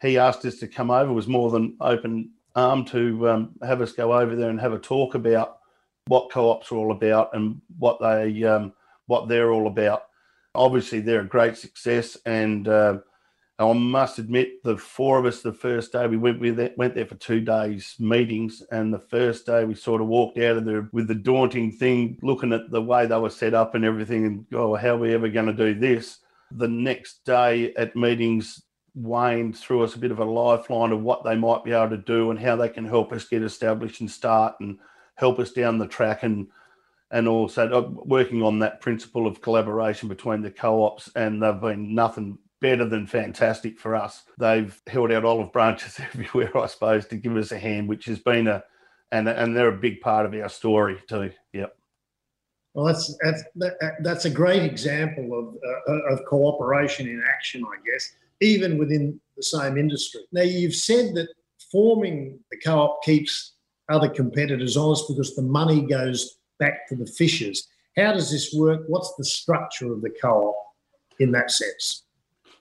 he 0.00 0.16
asked 0.18 0.44
us 0.44 0.56
to 0.58 0.68
come 0.68 0.90
over, 0.90 1.12
was 1.12 1.28
more 1.28 1.50
than 1.50 1.76
open 1.80 2.30
arm 2.56 2.84
to 2.84 3.28
um, 3.28 3.50
have 3.62 3.80
us 3.80 3.92
go 3.92 4.12
over 4.12 4.34
there 4.34 4.50
and 4.50 4.60
have 4.60 4.72
a 4.72 4.78
talk 4.78 5.14
about 5.14 5.58
what 6.06 6.30
co-ops 6.30 6.72
are 6.72 6.76
all 6.76 6.92
about 6.92 7.30
and 7.34 7.60
what 7.78 8.00
they 8.00 8.42
um, 8.44 8.72
what 9.06 9.28
they're 9.28 9.52
all 9.52 9.66
about. 9.66 10.04
Obviously, 10.54 11.00
they're 11.00 11.20
a 11.20 11.28
great 11.28 11.56
success, 11.56 12.16
and 12.24 12.66
uh, 12.66 12.98
I 13.60 13.72
must 13.74 14.18
admit, 14.18 14.62
the 14.64 14.78
four 14.78 15.18
of 15.18 15.26
us, 15.26 15.42
the 15.42 15.52
first 15.52 15.92
day 15.92 16.06
we 16.06 16.16
went 16.16 16.40
we 16.40 16.50
went 16.50 16.94
there 16.94 17.04
for 17.04 17.16
two 17.16 17.40
days 17.40 17.94
meetings, 17.98 18.62
and 18.72 18.92
the 18.92 18.98
first 19.10 19.44
day 19.44 19.64
we 19.64 19.74
sort 19.74 20.00
of 20.00 20.06
walked 20.06 20.38
out 20.38 20.56
of 20.56 20.64
there 20.64 20.88
with 20.92 21.08
the 21.08 21.14
daunting 21.14 21.70
thing, 21.70 22.18
looking 22.22 22.54
at 22.54 22.70
the 22.70 22.80
way 22.80 23.06
they 23.06 23.18
were 23.18 23.28
set 23.28 23.52
up 23.52 23.74
and 23.74 23.84
everything, 23.84 24.24
and 24.24 24.46
oh, 24.54 24.76
how 24.76 24.94
are 24.94 24.98
we 24.98 25.12
ever 25.12 25.28
going 25.28 25.46
to 25.46 25.52
do 25.52 25.78
this? 25.78 26.20
The 26.52 26.68
next 26.68 27.24
day 27.26 27.74
at 27.74 27.94
meetings, 27.94 28.62
Wayne 28.94 29.52
threw 29.52 29.82
us 29.82 29.94
a 29.94 29.98
bit 29.98 30.10
of 30.10 30.20
a 30.20 30.24
lifeline 30.24 30.92
of 30.92 31.02
what 31.02 31.22
they 31.22 31.36
might 31.36 31.62
be 31.62 31.72
able 31.72 31.90
to 31.90 31.98
do 31.98 32.30
and 32.30 32.40
how 32.40 32.56
they 32.56 32.68
can 32.70 32.86
help 32.86 33.12
us 33.12 33.28
get 33.28 33.42
established 33.42 34.00
and 34.00 34.10
start 34.10 34.54
and 34.60 34.78
help 35.16 35.38
us 35.38 35.52
down 35.52 35.78
the 35.78 35.86
track 35.86 36.22
and 36.22 36.48
and 37.12 37.26
also 37.26 37.68
uh, 37.68 37.88
working 38.04 38.40
on 38.42 38.60
that 38.60 38.80
principle 38.80 39.26
of 39.26 39.42
collaboration 39.42 40.08
between 40.08 40.40
the 40.40 40.50
co-ops 40.50 41.10
and 41.16 41.42
they've 41.42 41.60
been 41.60 41.92
nothing 41.94 42.38
better 42.60 42.84
than 42.84 43.06
fantastic 43.06 43.78
for 43.78 43.94
us. 43.94 44.22
They've 44.38 44.78
held 44.86 45.12
out 45.12 45.24
olive 45.24 45.52
branches 45.52 45.98
everywhere, 46.14 46.56
I 46.56 46.66
suppose, 46.66 47.06
to 47.06 47.16
give 47.16 47.36
us 47.36 47.52
a 47.52 47.58
hand, 47.58 47.88
which 47.88 48.04
has 48.06 48.18
been 48.18 48.48
a 48.48 48.64
and 49.12 49.28
and 49.28 49.56
they're 49.56 49.68
a 49.68 49.76
big 49.76 50.00
part 50.00 50.26
of 50.26 50.34
our 50.34 50.48
story 50.48 50.98
too. 51.08 51.32
Yep. 51.52 51.76
Well, 52.74 52.84
that's 52.86 53.16
that's 53.22 53.42
that, 53.56 53.96
that's 54.02 54.24
a 54.24 54.30
great 54.30 54.62
example 54.62 55.38
of 55.38 55.56
uh, 55.88 56.12
of 56.12 56.24
cooperation 56.26 57.08
in 57.08 57.22
action, 57.26 57.64
I 57.64 57.76
guess 57.84 58.12
even 58.40 58.78
within 58.78 59.20
the 59.36 59.42
same 59.42 59.76
industry. 59.76 60.22
Now, 60.32 60.42
you've 60.42 60.74
said 60.74 61.14
that 61.14 61.28
forming 61.70 62.38
the 62.50 62.56
co 62.58 62.78
op 62.78 63.02
keeps 63.04 63.54
other 63.88 64.08
competitors 64.08 64.76
honest 64.76 65.04
because 65.08 65.36
the 65.36 65.42
money 65.42 65.82
goes 65.82 66.38
back 66.58 66.88
to 66.88 66.96
the 66.96 67.06
fishers. 67.06 67.68
How 67.96 68.12
does 68.12 68.30
this 68.30 68.54
work? 68.54 68.82
What's 68.86 69.14
the 69.16 69.24
structure 69.24 69.92
of 69.92 70.00
the 70.00 70.10
co 70.10 70.48
op 70.48 70.56
in 71.18 71.32
that 71.32 71.50
sense? 71.50 72.04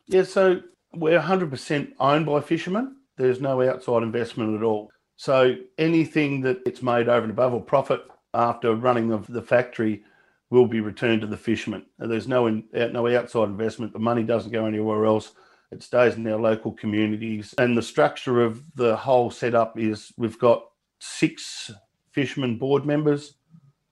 Yeah, 0.09 0.23
so 0.23 0.61
We're 0.93 1.19
100% 1.19 1.93
owned 1.99 2.25
by 2.25 2.41
fishermen. 2.41 2.95
There's 3.17 3.41
no 3.41 3.61
outside 3.61 4.03
investment 4.03 4.55
at 4.55 4.63
all. 4.63 4.89
So 5.17 5.55
anything 5.77 6.41
that 6.41 6.59
it's 6.65 6.81
made 6.81 7.07
over 7.09 7.21
and 7.23 7.31
above 7.31 7.53
or 7.53 7.61
profit 7.61 8.01
after 8.33 8.73
running 8.73 9.11
of 9.11 9.27
the 9.27 9.41
factory 9.41 10.03
will 10.49 10.65
be 10.65 10.81
returned 10.81 11.21
to 11.21 11.27
the 11.27 11.37
fishermen. 11.37 11.85
There's 11.99 12.27
no 12.27 12.47
in, 12.47 12.63
no 12.73 13.07
outside 13.07 13.49
investment. 13.49 13.93
The 13.93 13.99
money 13.99 14.23
doesn't 14.23 14.51
go 14.51 14.65
anywhere 14.65 15.05
else. 15.05 15.33
It 15.71 15.83
stays 15.83 16.15
in 16.15 16.25
our 16.27 16.39
local 16.39 16.71
communities. 16.71 17.53
And 17.59 17.77
the 17.77 17.83
structure 17.83 18.41
of 18.41 18.63
the 18.75 18.95
whole 18.95 19.29
setup 19.29 19.77
is 19.77 20.11
we've 20.17 20.39
got 20.39 20.63
six 20.99 21.71
fishermen 22.11 22.57
board 22.57 22.85
members, 22.85 23.35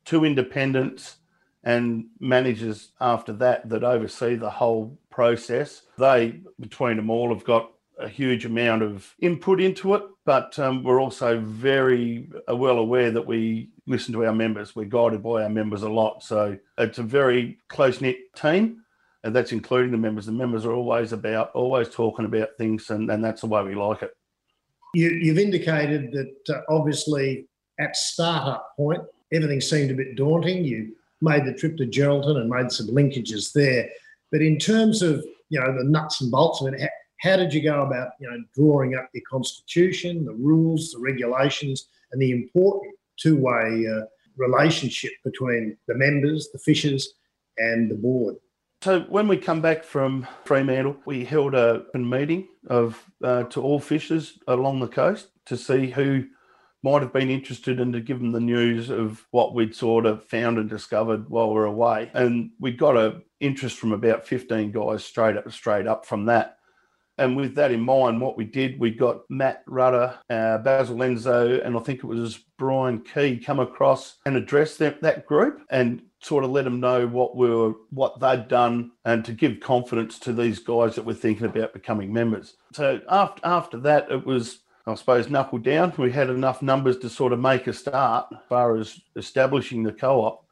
two 0.05 0.25
independents, 0.25 1.17
and 1.63 2.07
managers 2.19 2.91
after 3.01 3.33
that 3.33 3.67
that 3.69 3.83
oversee 3.83 4.35
the 4.35 4.49
whole 4.49 4.97
process. 5.09 5.83
They, 5.97 6.41
between 6.59 6.97
them 6.97 7.09
all, 7.09 7.33
have 7.33 7.43
got 7.43 7.71
a 7.99 8.07
huge 8.07 8.45
amount 8.45 8.83
of 8.83 9.13
input 9.19 9.59
into 9.59 9.95
it, 9.95 10.03
but 10.25 10.57
um, 10.59 10.83
we're 10.83 11.01
also 11.01 11.39
very 11.39 12.29
uh, 12.49 12.55
well 12.55 12.77
aware 12.77 13.11
that 13.11 13.25
we 13.25 13.69
listen 13.87 14.13
to 14.13 14.25
our 14.25 14.33
members. 14.33 14.75
We're 14.75 14.85
guided 14.85 15.23
by 15.23 15.43
our 15.43 15.49
members 15.49 15.83
a 15.83 15.89
lot. 15.89 16.23
So 16.23 16.57
it's 16.77 16.99
a 16.99 17.03
very 17.03 17.57
close 17.69 18.01
knit 18.01 18.17
team, 18.35 18.83
and 19.23 19.35
that's 19.35 19.51
including 19.51 19.91
the 19.91 19.97
members. 19.97 20.27
The 20.27 20.31
members 20.31 20.65
are 20.65 20.73
always 20.73 21.11
about, 21.11 21.51
always 21.53 21.89
talking 21.89 22.25
about 22.25 22.49
things, 22.57 22.89
and, 22.89 23.09
and 23.09 23.23
that's 23.23 23.41
the 23.41 23.47
way 23.47 23.63
we 23.63 23.75
like 23.75 24.03
it. 24.03 24.11
You, 24.93 25.29
have 25.29 25.37
indicated 25.37 26.11
that 26.13 26.55
uh, 26.55 26.61
obviously 26.69 27.47
at 27.79 27.95
startup 27.95 28.75
point, 28.77 29.01
everything 29.31 29.61
seemed 29.61 29.91
a 29.91 29.95
bit 29.95 30.15
daunting. 30.15 30.63
You 30.63 30.95
made 31.21 31.45
the 31.45 31.53
trip 31.53 31.77
to 31.77 31.85
Geraldton 31.85 32.37
and 32.37 32.49
made 32.49 32.71
some 32.71 32.87
linkages 32.87 33.53
there. 33.53 33.89
But 34.31 34.41
in 34.41 34.57
terms 34.57 35.01
of 35.01 35.23
you 35.49 35.59
know 35.59 35.77
the 35.77 35.83
nuts 35.83 36.21
and 36.21 36.31
bolts 36.31 36.61
of 36.61 36.73
it, 36.73 36.89
how 37.21 37.37
did 37.37 37.53
you 37.53 37.63
go 37.63 37.83
about 37.83 38.09
you 38.19 38.29
know 38.29 38.43
drawing 38.55 38.95
up 38.95 39.09
your 39.13 39.23
constitution, 39.29 40.25
the 40.25 40.33
rules, 40.33 40.91
the 40.91 40.99
regulations, 40.99 41.87
and 42.11 42.21
the 42.21 42.31
important 42.31 42.93
two-way 43.17 43.85
uh, 43.87 44.05
relationship 44.37 45.11
between 45.23 45.77
the 45.87 45.95
members, 45.95 46.49
the 46.51 46.59
fishers, 46.59 47.13
and 47.57 47.89
the 47.89 47.95
board? 47.95 48.35
So 48.83 49.01
when 49.09 49.27
we 49.27 49.37
come 49.37 49.59
back 49.59 49.83
from 49.83 50.27
Fremantle, 50.45 50.97
we 51.05 51.25
held 51.25 51.55
a 51.55 51.83
meeting 51.95 52.47
of 52.67 53.03
uh, 53.23 53.43
to 53.43 53.61
all 53.61 53.79
fishers 53.79 54.37
along 54.47 54.81
the 54.81 54.87
coast 54.87 55.29
to 55.45 55.57
see 55.57 55.87
who 55.87 56.25
might 56.83 57.01
have 57.01 57.13
been 57.13 57.29
interested 57.29 57.79
in 57.79 57.91
to 57.91 57.99
give 57.99 58.19
them 58.19 58.31
the 58.31 58.39
news 58.39 58.89
of 58.89 59.25
what 59.31 59.53
we'd 59.53 59.75
sort 59.75 60.05
of 60.05 60.23
found 60.25 60.57
and 60.57 60.69
discovered 60.69 61.29
while 61.29 61.49
we 61.49 61.55
we're 61.55 61.65
away. 61.65 62.11
And 62.13 62.51
we 62.59 62.71
got 62.71 62.97
a 62.97 63.21
interest 63.39 63.77
from 63.77 63.91
about 63.91 64.25
15 64.25 64.71
guys 64.71 65.03
straight 65.03 65.37
up 65.37 65.51
straight 65.51 65.87
up 65.87 66.05
from 66.05 66.25
that. 66.25 66.57
And 67.19 67.35
with 67.35 67.55
that 67.55 67.71
in 67.71 67.81
mind, 67.81 68.21
what 68.21 68.37
we 68.37 68.45
did, 68.45 68.79
we 68.79 68.91
got 68.91 69.21
Matt 69.27 69.63
Rudder, 69.65 70.19
uh, 70.29 70.59
Basil 70.59 70.97
Lenzo, 70.97 71.65
and 71.65 71.75
I 71.75 71.79
think 71.79 71.99
it 71.99 72.05
was 72.05 72.43
Brian 72.59 73.01
Key 73.01 73.37
come 73.37 73.59
across 73.59 74.17
and 74.27 74.35
address 74.35 74.77
them, 74.77 74.95
that 75.01 75.25
group 75.25 75.61
and 75.71 76.03
sort 76.21 76.43
of 76.43 76.51
let 76.51 76.65
them 76.65 76.79
know 76.79 77.07
what 77.07 77.35
we 77.35 77.49
were, 77.49 77.73
what 77.89 78.19
they'd 78.19 78.47
done, 78.47 78.91
and 79.05 79.25
to 79.25 79.31
give 79.31 79.59
confidence 79.59 80.19
to 80.19 80.33
these 80.33 80.59
guys 80.59 80.93
that 80.95 81.05
were 81.05 81.13
thinking 81.13 81.47
about 81.47 81.73
becoming 81.73 82.13
members. 82.13 82.55
So 82.73 83.01
after 83.09 83.41
after 83.43 83.77
that, 83.79 84.11
it 84.11 84.25
was 84.25 84.59
I 84.87 84.95
suppose 84.95 85.29
knuckle 85.29 85.59
down. 85.59 85.93
We 85.97 86.11
had 86.11 86.29
enough 86.29 86.61
numbers 86.61 86.97
to 86.99 87.09
sort 87.09 87.33
of 87.33 87.39
make 87.39 87.67
a 87.67 87.73
start 87.73 88.27
as 88.31 88.39
far 88.47 88.77
as 88.77 88.99
establishing 89.15 89.83
the 89.83 89.91
co-op 89.91 90.47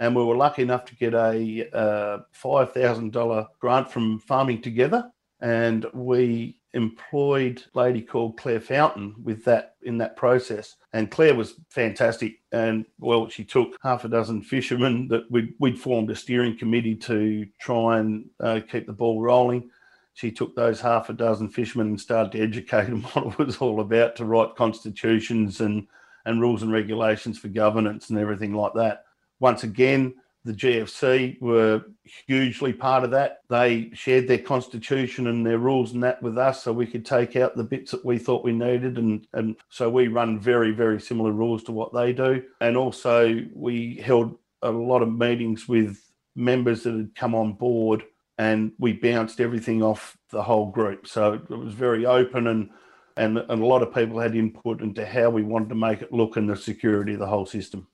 and 0.00 0.16
we 0.16 0.24
were 0.24 0.36
lucky 0.36 0.62
enough 0.62 0.86
to 0.86 0.96
get 0.96 1.12
a 1.12 1.68
uh, 1.74 2.18
$5,000 2.34 3.46
grant 3.60 3.90
from 3.90 4.18
Farming 4.20 4.62
Together 4.62 5.10
and 5.40 5.86
we 5.92 6.56
employed 6.72 7.62
a 7.74 7.78
lady 7.78 8.00
called 8.00 8.38
Claire 8.38 8.60
Fountain 8.60 9.14
with 9.22 9.44
that 9.44 9.74
in 9.82 9.98
that 9.98 10.16
process. 10.16 10.76
And 10.92 11.10
Claire 11.10 11.34
was 11.34 11.54
fantastic. 11.68 12.40
And 12.52 12.86
well, 12.98 13.28
she 13.28 13.44
took 13.44 13.76
half 13.82 14.04
a 14.04 14.08
dozen 14.08 14.42
fishermen 14.42 15.08
that 15.08 15.30
we'd, 15.30 15.54
we'd 15.58 15.78
formed 15.78 16.10
a 16.10 16.14
steering 16.14 16.56
committee 16.56 16.96
to 16.96 17.46
try 17.60 17.98
and 17.98 18.26
uh, 18.40 18.60
keep 18.70 18.86
the 18.86 18.92
ball 18.92 19.20
rolling. 19.20 19.70
She 20.14 20.30
took 20.30 20.54
those 20.54 20.80
half 20.80 21.08
a 21.08 21.12
dozen 21.12 21.48
fishermen 21.48 21.88
and 21.88 22.00
started 22.00 22.32
to 22.32 22.40
educate 22.40 22.86
them 22.86 23.02
what 23.12 23.38
it 23.38 23.46
was 23.46 23.58
all 23.58 23.80
about 23.80 24.16
to 24.16 24.24
write 24.24 24.56
constitutions 24.56 25.60
and, 25.60 25.86
and 26.24 26.40
rules 26.40 26.62
and 26.62 26.72
regulations 26.72 27.38
for 27.38 27.48
governance 27.48 28.10
and 28.10 28.18
everything 28.18 28.54
like 28.54 28.74
that. 28.74 29.04
Once 29.38 29.62
again, 29.64 30.14
the 30.44 30.52
GFC 30.52 31.40
were 31.40 31.84
hugely 32.26 32.72
part 32.72 33.04
of 33.04 33.10
that. 33.10 33.40
They 33.48 33.90
shared 33.92 34.26
their 34.26 34.38
constitution 34.38 35.26
and 35.26 35.44
their 35.44 35.58
rules 35.58 35.92
and 35.92 36.02
that 36.02 36.22
with 36.22 36.38
us, 36.38 36.62
so 36.62 36.72
we 36.72 36.86
could 36.86 37.04
take 37.04 37.36
out 37.36 37.56
the 37.56 37.64
bits 37.64 37.90
that 37.90 38.04
we 38.04 38.18
thought 38.18 38.44
we 38.44 38.52
needed, 38.52 38.96
and 38.96 39.26
and 39.34 39.56
so 39.68 39.90
we 39.90 40.08
run 40.08 40.40
very 40.40 40.72
very 40.72 41.00
similar 41.00 41.32
rules 41.32 41.62
to 41.64 41.72
what 41.72 41.92
they 41.92 42.12
do. 42.12 42.42
And 42.60 42.76
also 42.76 43.42
we 43.54 43.96
held 43.96 44.38
a 44.62 44.70
lot 44.70 45.02
of 45.02 45.12
meetings 45.12 45.68
with 45.68 46.00
members 46.34 46.84
that 46.84 46.94
had 46.94 47.14
come 47.14 47.34
on 47.34 47.52
board, 47.52 48.02
and 48.40 48.72
we 48.78 48.94
bounced 48.94 49.38
everything 49.38 49.82
off 49.82 50.16
the 50.30 50.42
whole 50.42 50.70
group. 50.70 51.06
So 51.06 51.34
it 51.34 51.50
was 51.50 51.74
very 51.74 52.06
open 52.06 52.48
and. 52.48 52.70
And, 53.16 53.36
and 53.36 53.60
a 53.60 53.66
lot 53.66 53.82
of 53.82 53.92
people 53.92 54.18
had 54.18 54.34
input 54.34 54.80
into 54.80 55.04
how 55.04 55.28
we 55.28 55.42
wanted 55.42 55.68
to 55.70 55.74
make 55.74 56.00
it 56.00 56.10
look 56.10 56.38
and 56.38 56.48
the 56.48 56.56
security 56.56 57.12
of 57.12 57.18
the 57.18 57.26
whole 57.26 57.44
system. 57.44 57.86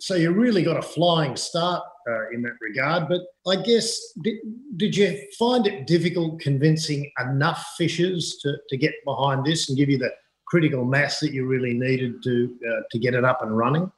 So 0.00 0.16
you 0.16 0.32
really 0.32 0.64
got 0.64 0.78
a 0.78 0.82
flying 0.82 1.36
start 1.36 1.84
uh, 2.08 2.30
in 2.30 2.42
that 2.42 2.54
regard. 2.60 3.06
But 3.06 3.20
I 3.46 3.62
guess, 3.62 4.00
did, 4.22 4.38
did 4.78 4.96
you 4.96 5.16
find 5.38 5.68
it 5.68 5.86
difficult 5.86 6.40
convincing 6.40 7.12
enough 7.20 7.74
fishers 7.76 8.38
to, 8.42 8.56
to 8.70 8.76
get 8.76 8.94
behind 9.04 9.44
this 9.44 9.68
and 9.68 9.78
give 9.78 9.88
you 9.88 9.98
the 9.98 10.10
critical 10.46 10.84
mass 10.84 11.20
that 11.20 11.32
you 11.32 11.46
really 11.46 11.74
needed 11.74 12.20
to 12.24 12.56
uh, 12.68 12.80
to 12.90 12.98
get 12.98 13.14
it 13.14 13.24
up 13.24 13.42
and 13.42 13.56
running? 13.56 13.92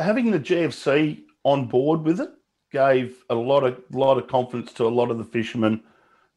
Having 0.00 0.32
the 0.32 0.40
GFC 0.40 1.22
on 1.44 1.66
board 1.66 2.02
with 2.02 2.20
it 2.20 2.30
gave 2.70 3.22
a 3.28 3.34
lot 3.34 3.64
of 3.64 3.80
lot 3.90 4.18
of 4.18 4.28
confidence 4.28 4.72
to 4.74 4.86
a 4.86 4.88
lot 4.88 5.10
of 5.10 5.18
the 5.18 5.24
fishermen 5.24 5.82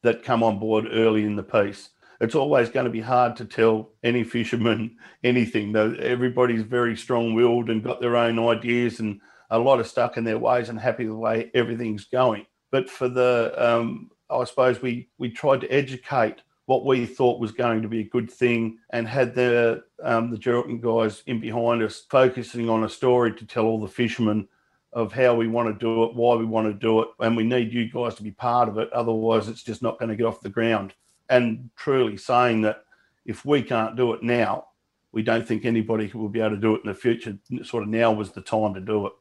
that 0.02 0.24
come 0.24 0.44
on 0.44 0.60
board 0.60 0.88
early 0.92 1.24
in 1.24 1.36
the 1.36 1.44
piece 1.44 1.90
it's 2.24 2.36
always 2.36 2.70
going 2.70 2.86
to 2.86 2.92
be 2.92 3.02
hard 3.02 3.36
to 3.36 3.46
tell 3.46 3.92
any 4.02 4.24
fisherman 4.24 4.96
anything. 5.24 5.76
Everybody's 5.76 6.64
very 6.64 6.96
strong 6.96 7.34
willed 7.34 7.70
and 7.70 7.84
got 7.84 8.00
their 8.00 8.16
own 8.16 8.40
ideas 8.40 9.00
and 9.00 9.20
a 9.50 9.60
lot 9.60 9.80
of 9.80 9.88
stuck 9.88 10.16
in 10.16 10.24
their 10.24 10.38
ways 10.38 10.70
and 10.70 10.80
happy 10.80 11.06
the 11.06 11.16
way 11.16 11.52
everything's 11.54 12.06
going. 12.06 12.46
But 12.72 12.90
for 12.90 13.10
the, 13.10 13.54
um, 13.58 14.10
I 14.30 14.46
suppose 14.46 14.82
we, 14.82 15.10
we 15.18 15.30
tried 15.30 15.62
to 15.62 15.72
educate 15.72 16.42
what 16.66 16.86
we 16.86 17.06
thought 17.06 17.42
was 17.42 17.52
going 17.52 17.82
to 17.82 17.90
be 17.90 18.00
a 18.00 18.10
good 18.10 18.32
thing 18.32 18.78
and 18.92 19.06
had 19.06 19.36
the 19.36 19.84
um, 20.02 20.32
the 20.32 20.38
Geraldton 20.38 20.80
guys 20.80 21.22
in 21.28 21.42
behind 21.42 21.84
us 21.84 22.06
focusing 22.10 22.70
on 22.70 22.86
a 22.86 22.90
story 22.90 23.34
to 23.34 23.46
tell 23.46 23.66
all 23.66 23.82
the 23.82 23.88
fishermen 23.88 24.48
of 24.94 25.12
how 25.12 25.36
we 25.36 25.48
want 25.48 25.68
to 25.68 25.86
do 25.86 26.04
it, 26.04 26.14
why 26.14 26.36
we 26.36 26.46
want 26.46 26.68
to 26.68 26.74
do 26.74 27.02
it, 27.02 27.08
and 27.20 27.36
we 27.36 27.44
need 27.44 27.74
you 27.74 27.90
guys 27.90 28.16
to 28.16 28.24
be 28.24 28.32
part 28.32 28.70
of 28.70 28.78
it. 28.78 28.92
Otherwise, 28.94 29.48
it's 29.48 29.64
just 29.64 29.82
not 29.82 30.00
going 30.00 30.10
to 30.10 30.16
get 30.16 30.26
off 30.26 30.42
the 30.42 30.50
ground 30.50 30.94
and 31.30 31.70
truly 31.76 32.18
saying 32.18 32.62
that 32.62 32.84
if 33.26 33.46
we 33.46 33.62
can't 33.62 33.96
do 33.96 34.14
it 34.14 34.24
now, 34.24 34.68
we 35.12 35.24
don't 35.24 35.48
think 35.48 35.66
anybody 35.66 36.12
will 36.14 36.30
be 36.30 36.40
able 36.40 36.52
to 36.52 36.58
do 36.58 36.76
it 36.76 36.82
in 36.84 36.90
the 36.90 36.96
future. 36.96 37.38
Sort 37.64 37.84
of 37.84 37.90
now 37.90 38.12
was 38.12 38.32
the 38.32 38.42
time 38.42 38.74
to 38.74 38.82
do 38.82 39.08
it. 39.08 39.14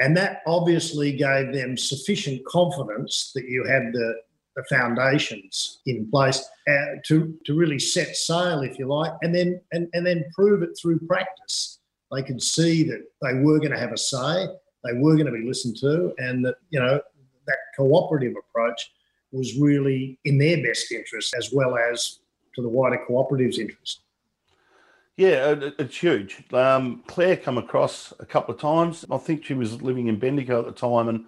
And 0.00 0.16
that 0.16 0.42
obviously 0.46 1.12
gave 1.12 1.52
them 1.52 1.76
sufficient 1.76 2.44
confidence 2.46 3.32
that 3.34 3.44
you 3.44 3.64
had 3.64 3.92
the, 3.92 4.14
the 4.56 4.64
foundations 4.70 5.80
in 5.84 6.10
place 6.10 6.48
uh, 6.66 6.96
to, 7.04 7.38
to 7.44 7.54
really 7.54 7.78
set 7.78 8.16
sail, 8.16 8.62
if 8.62 8.78
you 8.78 8.86
like, 8.86 9.12
and 9.20 9.34
then 9.34 9.60
and, 9.72 9.88
and 9.92 10.06
then 10.06 10.24
prove 10.34 10.62
it 10.62 10.70
through 10.80 10.98
practice. 11.00 11.79
They 12.12 12.22
could 12.22 12.42
see 12.42 12.82
that 12.84 13.04
they 13.22 13.34
were 13.34 13.58
going 13.58 13.70
to 13.70 13.78
have 13.78 13.92
a 13.92 13.98
say, 13.98 14.46
they 14.84 14.94
were 14.94 15.14
going 15.14 15.26
to 15.26 15.32
be 15.32 15.46
listened 15.46 15.76
to, 15.78 16.12
and 16.18 16.44
that 16.44 16.56
you 16.70 16.80
know 16.80 17.00
that 17.46 17.58
cooperative 17.76 18.34
approach 18.36 18.90
was 19.32 19.56
really 19.58 20.18
in 20.24 20.38
their 20.38 20.62
best 20.62 20.90
interest 20.90 21.34
as 21.36 21.52
well 21.52 21.76
as 21.76 22.18
to 22.54 22.62
the 22.62 22.68
wider 22.68 23.00
cooperative's 23.08 23.58
interest. 23.58 24.00
Yeah, 25.16 25.54
it's 25.78 25.96
huge. 25.96 26.42
Um, 26.52 27.04
Claire 27.06 27.36
come 27.36 27.58
across 27.58 28.12
a 28.20 28.26
couple 28.26 28.54
of 28.54 28.60
times. 28.60 29.04
I 29.10 29.18
think 29.18 29.44
she 29.44 29.54
was 29.54 29.82
living 29.82 30.08
in 30.08 30.18
Bendigo 30.18 30.60
at 30.60 30.64
the 30.64 30.72
time, 30.72 31.08
and 31.08 31.26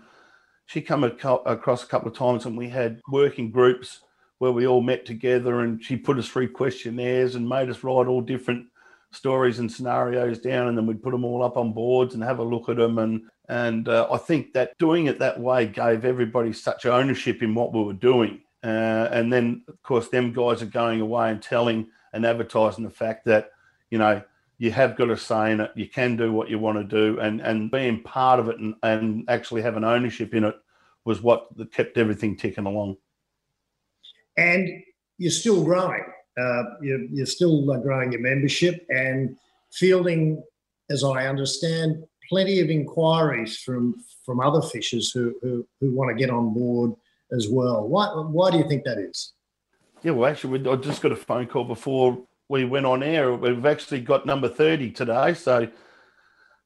she 0.66 0.80
come 0.80 1.04
across 1.04 1.84
a 1.84 1.86
couple 1.86 2.08
of 2.10 2.16
times, 2.16 2.46
and 2.46 2.56
we 2.56 2.68
had 2.68 3.00
working 3.10 3.50
groups 3.50 4.00
where 4.38 4.52
we 4.52 4.66
all 4.66 4.80
met 4.80 5.04
together, 5.04 5.60
and 5.60 5.84
she 5.84 5.96
put 5.96 6.18
us 6.18 6.26
through 6.26 6.52
questionnaires 6.52 7.34
and 7.34 7.46
made 7.46 7.68
us 7.68 7.84
write 7.84 8.06
all 8.06 8.22
different 8.22 8.66
stories 9.12 9.58
and 9.58 9.70
scenarios 9.70 10.38
down, 10.38 10.68
and 10.68 10.76
then 10.76 10.86
we'd 10.86 11.02
put 11.02 11.12
them 11.12 11.24
all 11.24 11.42
up 11.42 11.56
on 11.56 11.72
boards 11.72 12.14
and 12.14 12.22
have 12.22 12.38
a 12.38 12.44
look 12.44 12.68
at 12.68 12.76
them. 12.76 12.98
And 12.98 13.22
and 13.48 13.88
uh, 13.88 14.08
I 14.10 14.18
think 14.18 14.52
that 14.54 14.76
doing 14.78 15.06
it 15.06 15.18
that 15.18 15.38
way 15.38 15.66
gave 15.66 16.04
everybody 16.04 16.52
such 16.52 16.86
ownership 16.86 17.42
in 17.42 17.54
what 17.54 17.72
we 17.72 17.82
were 17.82 17.92
doing. 17.92 18.40
Uh, 18.64 19.08
and 19.10 19.32
then, 19.32 19.62
of 19.68 19.82
course, 19.82 20.08
them 20.08 20.32
guys 20.32 20.62
are 20.62 20.66
going 20.66 21.00
away 21.00 21.30
and 21.30 21.42
telling 21.42 21.88
and 22.12 22.24
advertising 22.24 22.84
the 22.84 22.90
fact 22.90 23.24
that, 23.24 23.50
you 23.90 23.98
know, 23.98 24.22
you 24.58 24.70
have 24.70 24.96
got 24.96 25.10
a 25.10 25.16
say 25.16 25.52
in 25.52 25.60
it. 25.60 25.72
You 25.74 25.88
can 25.88 26.16
do 26.16 26.32
what 26.32 26.48
you 26.48 26.58
want 26.58 26.78
to 26.78 26.84
do, 26.84 27.18
and 27.20 27.40
and 27.40 27.70
being 27.70 28.02
part 28.02 28.38
of 28.40 28.48
it 28.48 28.58
and, 28.58 28.74
and 28.82 29.24
actually 29.28 29.62
having 29.62 29.84
ownership 29.84 30.34
in 30.34 30.44
it 30.44 30.54
was 31.04 31.20
what 31.20 31.48
kept 31.72 31.98
everything 31.98 32.36
ticking 32.36 32.66
along. 32.66 32.96
and 34.36 34.68
you're 35.18 35.30
still 35.30 35.64
growing. 35.64 36.04
Uh, 36.38 36.62
you're, 36.80 37.04
you're, 37.04 37.26
still 37.26 37.64
growing 37.82 38.12
your 38.12 38.20
membership 38.20 38.86
and 38.88 39.36
fielding, 39.70 40.42
as 40.90 41.04
I 41.04 41.26
understand, 41.26 42.02
plenty 42.28 42.60
of 42.60 42.70
inquiries 42.70 43.58
from 43.58 43.96
from 44.24 44.40
other 44.40 44.62
fishers 44.62 45.10
who, 45.10 45.34
who, 45.42 45.66
who 45.80 45.94
want 45.94 46.08
to 46.08 46.14
get 46.14 46.30
on 46.30 46.54
board 46.54 46.92
as 47.32 47.48
well. 47.50 47.86
Why, 47.88 48.06
why 48.06 48.50
do 48.50 48.58
you 48.58 48.68
think 48.68 48.84
that 48.84 48.98
is? 48.98 49.32
Yeah, 50.02 50.12
well, 50.12 50.30
actually, 50.30 50.68
I 50.68 50.76
just 50.76 51.02
got 51.02 51.12
a 51.12 51.16
phone 51.16 51.46
call 51.46 51.64
before 51.64 52.18
we 52.48 52.64
went 52.64 52.86
on 52.86 53.02
air. 53.02 53.34
We've 53.34 53.66
actually 53.66 54.00
got 54.00 54.26
number 54.26 54.48
30 54.48 54.90
today. 54.90 55.34
So 55.34 55.68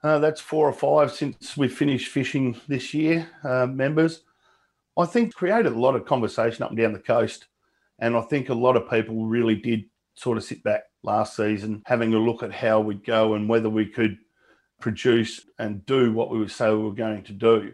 uh, 0.02 0.18
that's 0.18 0.40
four 0.40 0.68
or 0.68 0.72
five 0.72 1.12
since 1.12 1.56
we 1.56 1.68
finished 1.68 2.08
fishing 2.08 2.60
this 2.68 2.94
year, 2.94 3.28
uh, 3.44 3.66
members. 3.66 4.22
I 4.98 5.04
think 5.04 5.34
created 5.34 5.72
a 5.72 5.78
lot 5.78 5.94
of 5.94 6.06
conversation 6.06 6.62
up 6.62 6.70
and 6.70 6.78
down 6.78 6.92
the 6.92 6.98
coast. 6.98 7.46
And 7.98 8.16
I 8.16 8.20
think 8.22 8.48
a 8.48 8.54
lot 8.54 8.76
of 8.76 8.90
people 8.90 9.26
really 9.26 9.56
did 9.56 9.84
sort 10.14 10.38
of 10.38 10.44
sit 10.44 10.62
back 10.62 10.82
last 11.02 11.36
season, 11.36 11.82
having 11.86 12.14
a 12.14 12.18
look 12.18 12.42
at 12.42 12.52
how 12.52 12.80
we'd 12.80 13.04
go 13.04 13.34
and 13.34 13.48
whether 13.48 13.68
we 13.68 13.86
could 13.86 14.18
produce 14.80 15.40
and 15.58 15.84
do 15.86 16.12
what 16.12 16.30
we 16.30 16.38
would 16.38 16.50
say 16.50 16.70
we 16.70 16.82
were 16.82 16.92
going 16.92 17.22
to 17.24 17.32
do. 17.32 17.72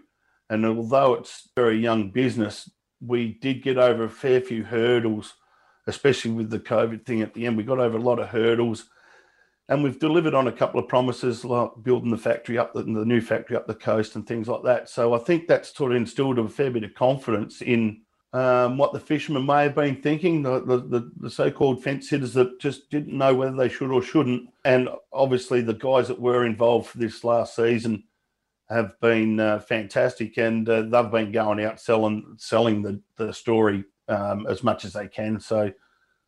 And 0.50 0.67
although 0.67 1.14
it's 1.14 1.49
very 1.57 1.79
young 1.79 2.11
business, 2.11 2.71
we 3.00 3.38
did 3.41 3.62
get 3.62 3.79
over 3.79 4.05
a 4.05 4.11
fair 4.11 4.41
few 4.41 4.64
hurdles, 4.64 5.35
especially 5.87 6.33
with 6.33 6.50
the 6.50 6.61
COVID 6.61 7.05
thing 7.05 7.23
at 7.23 7.35
the 7.35 7.47
end. 7.47 7.57
We 7.57 7.64
got 7.64 7.81
over 7.81 7.97
a 7.97 8.02
lot 8.02 8.21
of 8.21 8.29
hurdles 8.29 8.87
and 9.69 9.83
we've 9.83 9.99
delivered 9.99 10.35
on 10.35 10.49
a 10.49 10.52
couple 10.52 10.81
of 10.81 10.88
promises 10.88 11.45
like 11.45 11.71
building 11.83 12.11
the 12.11 12.19
factory 12.19 12.59
up 12.59 12.75
the, 12.75 12.83
new 12.85 13.21
factory 13.21 13.57
up 13.57 13.67
the 13.67 13.75
coast 13.75 14.17
and 14.17 14.26
things 14.26 14.49
like 14.49 14.62
that. 14.64 14.88
So 14.88 15.14
I 15.14 15.19
think 15.19 15.47
that's 15.47 15.75
sort 15.75 15.93
of 15.93 15.97
instilled 15.97 16.38
a 16.38 16.49
fair 16.49 16.71
bit 16.71 16.85
of 16.85 16.95
confidence 16.95 17.62
in 17.62 18.02
um, 18.33 18.79
what 18.79 18.93
the 18.93 19.01
fishermen 19.01 19.45
may 19.45 19.65
have 19.65 19.75
been 19.75 20.01
thinking, 20.01 20.43
the, 20.43 20.61
the, 20.61 21.11
the, 21.21 21.31
so-called 21.31 21.83
fence 21.83 22.09
sitters 22.09 22.33
that 22.33 22.59
just 22.59 22.89
didn't 22.89 23.17
know 23.17 23.35
whether 23.35 23.57
they 23.57 23.69
should 23.69 23.91
or 23.91 24.03
shouldn't. 24.03 24.49
And 24.65 24.89
obviously 25.12 25.61
the 25.61 25.75
guys 25.75 26.09
that 26.09 26.21
were 26.21 26.47
involved 26.47 26.89
for 26.89 26.99
this 26.99 27.25
last 27.25 27.55
season 27.55 28.05
have 28.71 28.99
been 29.01 29.39
uh, 29.39 29.59
fantastic 29.59 30.39
and 30.39 30.67
uh, 30.67 30.83
they've 30.83 31.11
been 31.11 31.31
going 31.31 31.62
out 31.62 31.79
selling 31.79 32.35
selling 32.39 32.81
the, 32.81 32.99
the 33.17 33.35
story 33.35 33.85
um, 34.09 34.47
as 34.47 34.62
much 34.62 34.87
as 34.87 34.95
they 34.95 35.09
can. 35.09 35.39
So 35.39 35.71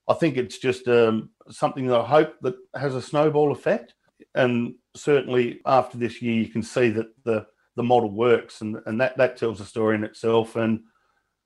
I 0.07 0.15
think 0.15 0.37
it's 0.37 0.59
just 0.59 0.87
um, 0.89 1.31
something 1.49 1.87
that 1.87 2.01
I 2.01 2.07
hope 2.07 2.35
that 2.43 2.57
has 2.75 2.95
a 2.95 3.01
snowball 3.01 3.51
effect. 3.51 3.95
And 4.35 4.75
certainly 4.95 5.61
after 5.65 5.97
this 5.97 6.21
year, 6.21 6.35
you 6.35 6.49
can 6.49 6.63
see 6.63 6.91
that 6.91 7.07
the, 7.25 7.47
the 7.77 7.83
model 7.83 8.11
works 8.11 8.61
and, 8.61 8.77
and 8.85 9.01
that, 9.01 9.17
that 9.17 9.39
tells 9.39 9.61
a 9.61 9.65
story 9.65 9.95
in 9.95 10.05
itself. 10.05 10.57
And 10.57 10.81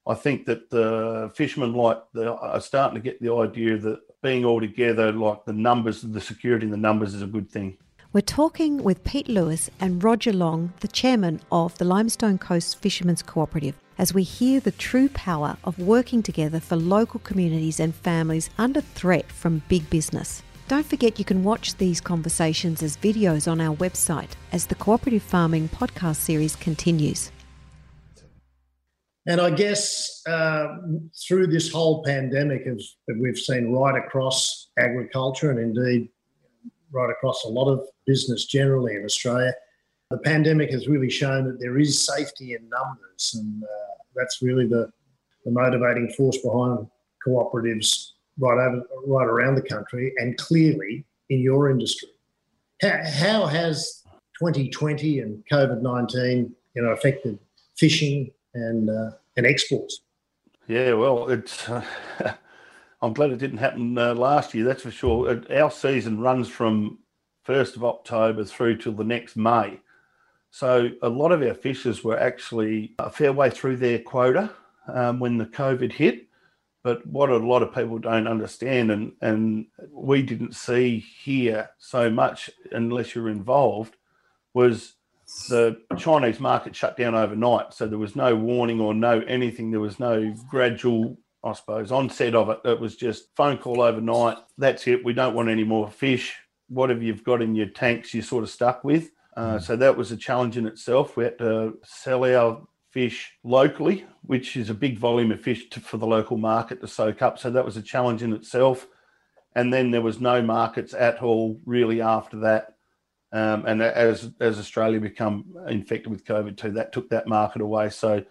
I 0.09 0.15
think 0.15 0.47
that 0.47 0.71
the 0.71 1.31
fishermen 1.35 1.75
like 1.75 2.03
the, 2.15 2.35
are 2.35 2.61
starting 2.61 2.95
to 2.95 3.03
get 3.03 3.21
the 3.21 3.33
idea 3.35 3.77
that 3.77 4.01
being 4.23 4.45
all 4.45 4.59
together, 4.59 5.13
like 5.13 5.45
the 5.45 5.53
numbers, 5.53 6.01
the 6.01 6.21
security 6.21 6.65
in 6.65 6.71
the 6.71 6.79
numbers 6.79 7.15
is 7.15 7.23
a 7.23 7.27
good 7.27 7.51
thing. 7.51 7.77
We're 8.15 8.23
talking 8.23 8.83
with 8.83 9.05
Pete 9.05 9.29
Lewis 9.29 9.69
and 9.79 10.03
Roger 10.03 10.33
Long, 10.33 10.73
the 10.81 10.89
chairman 10.89 11.41
of 11.53 11.77
the 11.77 11.85
Limestone 11.85 12.39
Coast 12.39 12.81
Fishermen's 12.81 13.23
Cooperative, 13.23 13.75
as 13.99 14.15
we 14.15 14.23
hear 14.23 14.61
the 14.61 14.71
true 14.73 15.11
power 15.11 15.59
of 15.63 15.79
working 15.79 16.23
together 16.23 16.59
for 16.59 16.77
local 16.77 17.21
communities 17.21 17.79
and 17.79 17.95
families 17.95 18.49
under 18.57 18.81
threat 18.81 19.31
from 19.31 19.63
big 19.69 19.91
business. 19.91 20.43
Don't 20.69 20.87
forget 20.87 21.19
you 21.19 21.25
can 21.27 21.45
watch 21.45 21.77
these 21.77 22.01
conversations 22.01 22.83
as 22.83 22.97
videos 22.97 23.51
on 23.51 23.61
our 23.61 23.77
website 23.77 24.31
as 24.53 24.67
the 24.67 24.75
Cooperative 24.75 25.23
Farming 25.23 25.69
podcast 25.69 26.17
series 26.17 26.57
continues. 26.57 27.31
And 29.29 29.43
I 29.43 29.51
guess 29.51 30.23
uh, 30.27 30.79
through 31.27 31.49
this 31.49 31.71
whole 31.71 32.03
pandemic, 32.03 32.67
as 32.67 32.97
we've 33.21 33.37
seen 33.37 33.71
right 33.73 33.95
across 33.95 34.71
agriculture 34.79 35.51
and 35.51 35.61
indeed 35.61 36.09
right 36.91 37.11
across 37.11 37.45
a 37.45 37.49
lot 37.49 37.71
of 37.71 37.87
business 38.07 38.47
generally 38.47 38.97
in 38.97 39.05
Australia, 39.05 39.53
the 40.11 40.17
pandemic 40.17 40.71
has 40.71 40.89
really 40.89 41.11
shown 41.11 41.45
that 41.45 41.61
there 41.61 41.79
is 41.79 42.07
safety 42.07 42.55
in 42.55 42.67
numbers, 42.71 43.35
and 43.35 43.63
uh, 43.63 44.03
that's 44.17 44.41
really 44.41 44.67
the, 44.67 44.91
the 45.45 45.51
motivating 45.51 46.09
force 46.17 46.39
behind 46.39 46.87
cooperatives 47.27 48.13
right 48.39 48.57
over 48.57 48.83
right 49.07 49.27
around 49.27 49.57
the 49.57 49.63
country, 49.63 50.15
and 50.17 50.39
clearly 50.39 51.05
in 51.29 51.41
your 51.41 51.69
industry. 51.69 52.09
How, 52.81 53.03
how 53.05 53.47
has 53.47 54.03
2020 54.39 55.21
and 55.21 55.45
COVID 55.53 55.83
19 55.83 56.55
you 56.75 56.83
know 56.83 56.93
affected 56.93 57.39
fishing 57.77 58.31
and 58.55 58.91
uh, 58.91 59.11
and 59.37 59.47
exports. 59.47 60.01
Yeah, 60.67 60.95
well, 60.95 61.29
it's. 61.29 61.69
Uh, 61.69 61.85
I'm 63.01 63.13
glad 63.13 63.31
it 63.31 63.39
didn't 63.39 63.59
happen 63.59 63.97
uh, 63.97 64.15
last 64.15 64.55
year. 64.55 64.65
That's 64.65 64.83
for 64.83 64.91
sure. 64.91 65.31
It, 65.31 65.51
our 65.53 65.71
season 65.71 66.21
runs 66.21 66.49
from 66.49 66.99
first 67.45 67.77
of 67.77 67.85
October 67.85 68.45
through 68.45 68.79
till 68.79 68.93
the 68.93 69.05
next 69.05 69.37
May, 69.37 69.81
so 70.51 70.91
a 71.03 71.09
lot 71.09 71.33
of 71.33 71.43
our 71.43 71.55
fishers 71.55 72.03
were 72.03 72.19
actually 72.19 72.95
a 72.99 73.11
fair 73.11 73.33
way 73.33 73.51
through 73.51 73.77
their 73.77 73.99
quota 74.01 74.51
um, 74.93 75.21
when 75.21 75.39
the 75.39 75.47
COVID 75.47 75.93
hit. 75.93 76.27
But 76.83 77.05
what 77.07 77.31
a 77.31 77.37
lot 77.37 77.63
of 77.63 77.75
people 77.75 77.99
don't 77.99 78.29
understand, 78.29 78.91
and 78.91 79.13
and 79.21 79.67
we 79.91 80.23
didn't 80.23 80.55
see 80.55 80.99
here 80.99 81.71
so 81.79 82.11
much 82.11 82.51
unless 82.73 83.15
you're 83.15 83.29
involved, 83.29 83.97
was 84.55 84.95
the 85.49 85.81
Chinese 85.97 86.41
market 86.41 86.75
shut 86.75 86.97
down 86.97 87.15
overnight. 87.15 87.75
So 87.75 87.87
there 87.87 87.99
was 87.99 88.17
no 88.17 88.35
warning 88.35 88.81
or 88.81 88.95
no 88.95 89.21
anything. 89.21 89.71
There 89.71 89.81
was 89.81 90.01
no 90.01 90.35
gradual, 90.49 91.19
I 91.45 91.53
suppose, 91.53 91.93
onset 91.93 92.35
of 92.35 92.49
it. 92.51 92.61
It 92.65 92.81
was 92.81 92.97
just 92.97 93.35
phone 93.37 93.59
call 93.59 93.81
overnight. 93.81 94.39
That's 94.57 94.87
it. 94.87 95.05
We 95.05 95.13
don't 95.13 95.35
want 95.35 95.49
any 95.49 95.65
more 95.65 95.91
fish. 95.91 96.37
Whatever 96.69 97.03
you've 97.03 97.25
got 97.25 97.43
in 97.43 97.55
your 97.55 97.69
tanks, 97.69 98.13
you're 98.13 98.23
sort 98.23 98.45
of 98.45 98.51
stuck 98.51 98.85
with. 98.85 99.11
Uh, 99.37 99.57
mm. 99.57 99.63
so 99.63 99.77
that 99.77 99.97
was 99.97 100.11
a 100.11 100.17
challenge 100.17 100.57
in 100.57 100.67
itself. 100.67 101.17
We 101.17 101.25
had 101.25 101.39
to 101.39 101.79
sell 101.85 102.25
our 102.25 102.67
fish 102.91 103.33
locally, 103.45 104.07
which 104.23 104.57
is 104.57 104.71
a 104.71 104.75
big 104.75 104.99
volume 104.99 105.31
of 105.31 105.41
fish 105.41 105.69
to, 105.71 105.81
for 105.81 105.97
the 105.99 106.07
local 106.07 106.37
market 106.37 106.81
to 106.81 106.89
soak 106.89 107.23
up. 107.23 107.39
So 107.39 107.51
that 107.51 107.65
was 107.65 107.77
a 107.77 107.83
challenge 107.83 108.23
in 108.23 108.33
itself. 108.33 108.87
And 109.55 109.73
then 109.73 109.91
there 109.91 110.03
was 110.03 110.21
no 110.21 110.43
markets 110.43 110.95
at 110.95 111.23
all 111.23 111.61
really 111.65 112.01
after 112.01 112.39
that. 112.41 112.75
Um, 113.33 113.67
and 113.67 113.83
as 113.83 114.31
as 114.41 114.59
Australia 114.59 115.01
become 115.01 115.45
infected 115.69 116.11
with 116.11 116.25
COVID 116.25 116.57
too, 116.57 116.73
that 116.73 116.93
took 116.93 117.11
that 117.11 117.27
market 117.27 117.61
away. 117.61 117.91
So, 117.91 118.25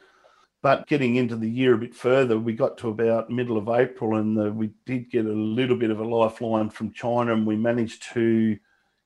but 0.64 0.88
getting 0.88 1.18
into 1.18 1.36
the 1.36 1.50
year 1.50 1.76
a 1.76 1.78
bit 1.78 1.94
further, 1.94 2.40
we 2.40 2.54
got 2.54 2.78
to 2.80 2.90
about 2.90 3.30
middle 3.30 3.58
of 3.58 3.70
April, 3.70 4.16
and 4.18 4.36
the, 4.36 4.52
we 4.52 4.72
did 4.86 5.12
get 5.12 5.26
a 5.26 5.32
little 5.32 5.78
bit 5.78 5.92
of 5.92 6.00
a 6.00 6.08
lifeline 6.08 6.70
from 6.72 6.94
China, 6.94 7.34
and 7.34 7.46
we 7.46 7.56
managed 7.56 8.12
to 8.14 8.58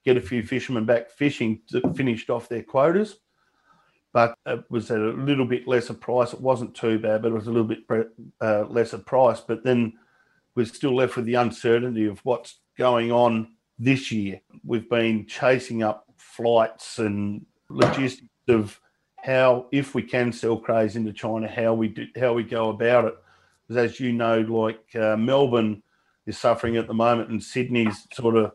get 0.06 0.18
a 0.18 0.22
few 0.22 0.44
fishermen 0.44 0.86
back 0.86 1.12
fishing 1.12 1.62
that 1.72 1.96
finished 1.96 2.30
off 2.30 2.48
their 2.48 2.64
quotas. 2.64 3.18
But 4.14 4.36
it 4.46 4.64
was 4.70 4.92
at 4.92 5.00
a 5.00 5.12
little 5.12 5.46
bit 5.46 5.68
lesser 5.68 5.94
price. 5.94 6.34
It 6.34 6.42
wasn't 6.42 6.76
too 6.76 7.00
bad, 7.00 7.22
but 7.22 7.32
it 7.32 7.36
was 7.36 7.48
a 7.48 7.52
little 7.52 7.68
bit 7.68 7.80
uh, 8.42 8.66
lesser 8.66 8.98
price. 8.98 9.40
But 9.40 9.64
then 9.64 9.94
we're 10.56 10.66
still 10.66 10.96
left 10.96 11.16
with 11.16 11.26
the 11.26 11.36
uncertainty 11.36 12.08
of 12.08 12.20
what's 12.26 12.60
going 12.78 13.12
on 13.12 13.56
this 13.82 14.12
year. 14.12 14.40
We've 14.64 14.90
been 14.90 15.26
chasing 15.26 15.82
up 15.82 16.06
flights 16.16 17.00
and 17.00 17.46
logistics 17.68 18.28
of 18.48 18.80
how, 19.18 19.66
if 19.72 19.96
we 19.96 20.04
can 20.04 20.32
sell 20.32 20.58
crays 20.58 20.96
into 20.96 21.12
China, 21.12 21.48
how 21.48 21.74
we 21.74 21.88
do, 21.88 22.06
how 22.20 22.34
we 22.34 22.44
go 22.44 22.70
about 22.70 23.06
it. 23.06 23.16
Because 23.68 23.92
as 23.92 24.00
you 24.00 24.14
know, 24.14 24.42
like 24.42 24.96
uh, 24.96 25.18
Melbourne 25.18 25.82
is 26.28 26.38
suffering 26.38 26.78
at 26.78 26.88
the 26.88 26.94
moment, 26.94 27.30
and 27.30 27.42
Sydney's 27.42 28.08
sort 28.14 28.36
of 28.36 28.52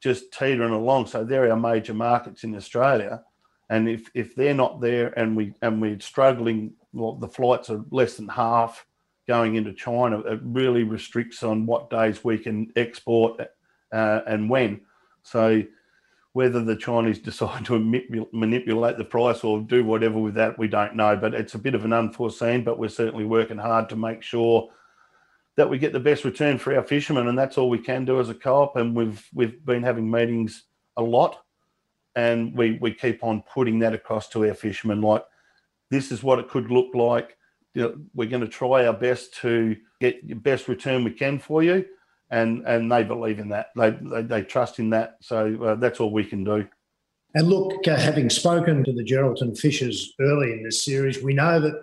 just 0.00 0.32
teetering 0.32 0.72
along. 0.72 1.06
So 1.06 1.22
they're 1.22 1.50
our 1.50 1.56
major 1.56 1.94
markets 1.94 2.42
in 2.42 2.56
Australia, 2.56 3.22
and 3.68 3.88
if 3.88 4.10
if 4.14 4.34
they're 4.34 4.54
not 4.54 4.80
there, 4.80 5.08
and 5.18 5.36
we 5.36 5.54
and 5.60 5.82
we're 5.82 6.00
struggling, 6.00 6.72
well, 6.92 7.14
the 7.14 7.28
flights 7.28 7.68
are 7.68 7.84
less 7.90 8.16
than 8.16 8.28
half 8.28 8.86
going 9.28 9.56
into 9.56 9.72
China. 9.74 10.20
It 10.20 10.40
really 10.42 10.82
restricts 10.82 11.42
on 11.42 11.66
what 11.66 11.90
days 11.90 12.24
we 12.24 12.38
can 12.38 12.72
export 12.76 13.40
uh, 13.92 14.20
and 14.26 14.48
when. 14.48 14.80
So 15.22 15.62
whether 16.32 16.64
the 16.64 16.76
Chinese 16.76 17.18
decide 17.30 17.64
to 17.66 17.78
manipulate 18.32 18.98
the 18.98 19.04
price 19.04 19.44
or 19.44 19.60
do 19.60 19.84
whatever 19.84 20.18
with 20.18 20.34
that, 20.34 20.58
we 20.58 20.68
don't 20.68 20.96
know. 20.96 21.16
But 21.16 21.34
it's 21.34 21.54
a 21.54 21.58
bit 21.58 21.74
of 21.74 21.84
an 21.84 21.92
unforeseen, 21.92 22.64
but 22.64 22.78
we're 22.78 22.88
certainly 22.88 23.24
working 23.24 23.58
hard 23.58 23.88
to 23.90 23.96
make 23.96 24.22
sure 24.22 24.70
that 25.56 25.68
we 25.68 25.78
get 25.78 25.92
the 25.92 26.00
best 26.00 26.24
return 26.24 26.56
for 26.56 26.74
our 26.74 26.82
fishermen, 26.82 27.28
and 27.28 27.38
that's 27.38 27.58
all 27.58 27.68
we 27.68 27.78
can 27.78 28.06
do 28.06 28.18
as 28.18 28.30
a 28.30 28.34
co-op. 28.34 28.76
And 28.76 28.96
we've 28.96 29.28
we've 29.34 29.64
been 29.64 29.82
having 29.82 30.10
meetings 30.10 30.64
a 30.96 31.02
lot, 31.02 31.44
and 32.16 32.56
we 32.56 32.78
we 32.80 32.94
keep 32.94 33.22
on 33.22 33.42
putting 33.42 33.78
that 33.80 33.92
across 33.92 34.28
to 34.30 34.46
our 34.46 34.54
fishermen. 34.54 35.02
Like 35.02 35.24
this 35.90 36.10
is 36.10 36.22
what 36.22 36.38
it 36.38 36.48
could 36.48 36.70
look 36.70 36.94
like. 36.94 37.36
You 37.74 37.82
know, 37.82 37.96
we're 38.14 38.28
going 38.28 38.42
to 38.42 38.48
try 38.48 38.86
our 38.86 38.92
best 38.94 39.34
to 39.36 39.76
get 40.00 40.26
the 40.26 40.34
best 40.34 40.68
return 40.68 41.04
we 41.04 41.10
can 41.10 41.38
for 41.38 41.62
you 41.62 41.84
and 42.32 42.66
and 42.66 42.90
they 42.90 43.04
believe 43.04 43.38
in 43.38 43.48
that. 43.50 43.66
They 43.76 43.90
they, 44.12 44.22
they 44.22 44.42
trust 44.42 44.78
in 44.78 44.90
that. 44.90 45.18
So 45.20 45.38
uh, 45.62 45.74
that's 45.76 46.00
all 46.00 46.12
we 46.12 46.24
can 46.24 46.42
do. 46.42 46.66
And 47.34 47.48
look, 47.48 47.86
having 47.86 48.28
spoken 48.30 48.84
to 48.84 48.92
the 48.92 49.04
Geraldton 49.04 49.56
Fishers 49.56 50.12
early 50.20 50.52
in 50.52 50.62
this 50.62 50.84
series, 50.84 51.22
we 51.22 51.32
know 51.32 51.60
that 51.60 51.76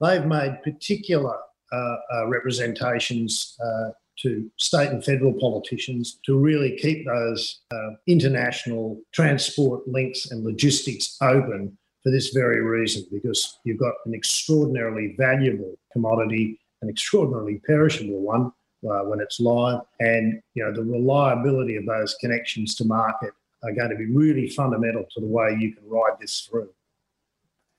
they've 0.00 0.26
made 0.26 0.62
particular 0.62 1.36
uh, 1.72 1.96
uh, 2.14 2.26
representations 2.28 3.56
uh, 3.66 3.90
to 4.22 4.48
state 4.58 4.90
and 4.90 5.04
federal 5.04 5.34
politicians 5.40 6.20
to 6.24 6.38
really 6.38 6.76
keep 6.76 7.04
those 7.04 7.62
uh, 7.74 7.90
international 8.06 9.00
transport 9.12 9.86
links 9.86 10.30
and 10.30 10.44
logistics 10.44 11.16
open 11.20 11.76
for 12.02 12.12
this 12.12 12.28
very 12.28 12.60
reason, 12.62 13.04
because 13.12 13.58
you've 13.64 13.80
got 13.80 13.94
an 14.06 14.14
extraordinarily 14.14 15.16
valuable 15.18 15.74
commodity, 15.92 16.58
an 16.82 16.88
extraordinarily 16.88 17.60
perishable 17.66 18.20
one 18.20 18.52
uh, 18.84 19.00
when 19.04 19.20
it's 19.20 19.40
live, 19.40 19.80
and 20.00 20.40
you 20.54 20.64
know 20.64 20.72
the 20.72 20.82
reliability 20.82 21.76
of 21.76 21.86
those 21.86 22.14
connections 22.20 22.74
to 22.76 22.84
market 22.84 23.32
are 23.62 23.72
going 23.72 23.90
to 23.90 23.96
be 23.96 24.06
really 24.06 24.48
fundamental 24.48 25.04
to 25.10 25.20
the 25.20 25.26
way 25.26 25.56
you 25.58 25.74
can 25.74 25.88
ride 25.88 26.16
this 26.20 26.40
through. 26.40 26.68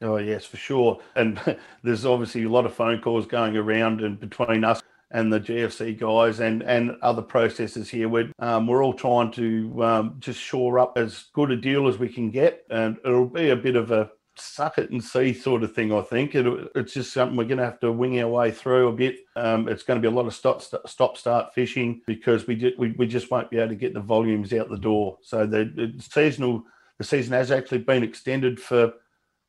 Oh 0.01 0.17
yes, 0.17 0.45
for 0.45 0.57
sure. 0.57 0.99
And 1.15 1.39
there's 1.83 2.05
obviously 2.05 2.43
a 2.43 2.49
lot 2.49 2.65
of 2.65 2.73
phone 2.73 3.01
calls 3.01 3.25
going 3.25 3.55
around 3.57 4.01
and 4.01 4.19
between 4.19 4.63
us 4.63 4.81
and 5.11 5.31
the 5.31 5.39
GFC 5.39 5.97
guys 5.97 6.39
and 6.39 6.61
and 6.63 6.91
other 7.01 7.21
processors 7.21 7.87
here. 7.87 8.09
We're 8.09 8.31
um, 8.39 8.67
we're 8.67 8.83
all 8.83 8.93
trying 8.93 9.31
to 9.33 9.83
um, 9.83 10.15
just 10.19 10.39
shore 10.39 10.79
up 10.79 10.97
as 10.97 11.25
good 11.33 11.51
a 11.51 11.55
deal 11.55 11.87
as 11.87 11.97
we 11.97 12.09
can 12.09 12.29
get, 12.29 12.65
and 12.69 12.97
it'll 13.05 13.25
be 13.25 13.49
a 13.49 13.55
bit 13.55 13.75
of 13.75 13.91
a 13.91 14.11
suck 14.39 14.77
it 14.77 14.91
and 14.91 15.03
see 15.03 15.33
sort 15.33 15.63
of 15.63 15.73
thing. 15.73 15.93
I 15.93 16.01
think 16.01 16.35
it, 16.35 16.45
it's 16.75 16.93
just 16.93 17.13
something 17.13 17.37
we're 17.37 17.45
going 17.45 17.57
to 17.57 17.65
have 17.65 17.79
to 17.81 17.91
wing 17.91 18.19
our 18.21 18.27
way 18.27 18.51
through 18.51 18.87
a 18.87 18.93
bit. 18.93 19.17
Um, 19.35 19.67
it's 19.67 19.83
going 19.83 20.01
to 20.01 20.07
be 20.07 20.13
a 20.13 20.15
lot 20.15 20.27
of 20.27 20.33
stop 20.33 20.61
stop 20.87 21.17
start 21.17 21.53
fishing 21.53 22.01
because 22.05 22.47
we, 22.47 22.73
we 22.77 22.91
we 22.91 23.07
just 23.07 23.31
won't 23.31 23.49
be 23.49 23.57
able 23.57 23.69
to 23.69 23.75
get 23.75 23.93
the 23.93 23.99
volumes 23.99 24.53
out 24.53 24.69
the 24.69 24.77
door. 24.77 25.17
So 25.21 25.45
the, 25.45 25.65
the 25.65 26.01
seasonal 26.01 26.63
the 26.97 27.03
season 27.03 27.33
has 27.33 27.51
actually 27.51 27.79
been 27.79 28.03
extended 28.03 28.59
for 28.59 28.93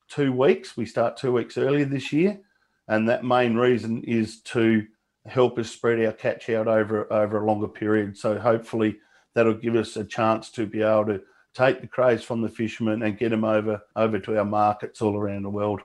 two 0.09 0.33
weeks. 0.33 0.77
We 0.77 0.87
start 0.87 1.16
two 1.16 1.33
weeks 1.33 1.57
earlier 1.59 1.85
this 1.85 2.12
year, 2.12 2.40
and 2.88 3.09
that 3.09 3.24
main 3.24 3.57
reason 3.57 4.03
is 4.05 4.40
to 4.42 4.87
help 5.27 5.59
us 5.59 5.70
spread 5.70 6.05
our 6.05 6.12
catch 6.12 6.48
out 6.51 6.68
over 6.68 7.12
over 7.12 7.42
a 7.42 7.46
longer 7.46 7.68
period. 7.68 8.16
So 8.16 8.38
hopefully 8.38 8.98
that'll 9.35 9.55
give 9.55 9.77
us 9.77 9.96
a 9.96 10.05
chance 10.05 10.51
to 10.51 10.66
be 10.66 10.83
able 10.83 11.07
to 11.07 11.20
take 11.59 11.81
the 11.81 11.87
crays 11.87 12.23
from 12.23 12.40
the 12.40 12.49
fishermen 12.49 13.03
and 13.03 13.18
get 13.18 13.31
them 13.31 13.44
over 13.44 13.83
over 13.97 14.18
to 14.21 14.38
our 14.38 14.44
markets 14.44 15.03
all 15.03 15.16
around 15.16 15.42
the 15.42 15.51
world. 15.51 15.81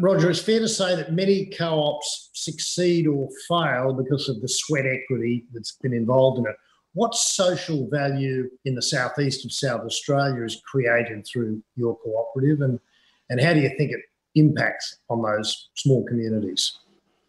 Roger, 0.00 0.30
it's 0.30 0.42
fair 0.42 0.60
to 0.60 0.68
say 0.68 0.94
that 0.94 1.12
many 1.12 1.46
co-ops 1.46 2.30
succeed 2.32 3.06
or 3.06 3.28
fail 3.48 3.92
because 3.92 4.28
of 4.28 4.40
the 4.40 4.48
sweat 4.48 4.84
equity 4.86 5.46
that's 5.52 5.76
been 5.82 5.92
involved 5.92 6.38
in 6.38 6.46
it. 6.46 6.56
What 6.94 7.14
social 7.14 7.88
value 7.90 8.48
in 8.64 8.74
the 8.74 8.82
southeast 8.82 9.44
of 9.44 9.52
South 9.52 9.82
Australia 9.82 10.44
is 10.44 10.60
created 10.70 11.26
through 11.26 11.62
your 11.76 11.96
cooperative, 11.98 12.60
and 12.62 12.80
and 13.30 13.40
how 13.40 13.54
do 13.54 13.60
you 13.60 13.70
think 13.76 13.92
it 13.92 14.00
impacts 14.34 14.98
on 15.08 15.22
those 15.22 15.70
small 15.74 16.04
communities? 16.06 16.78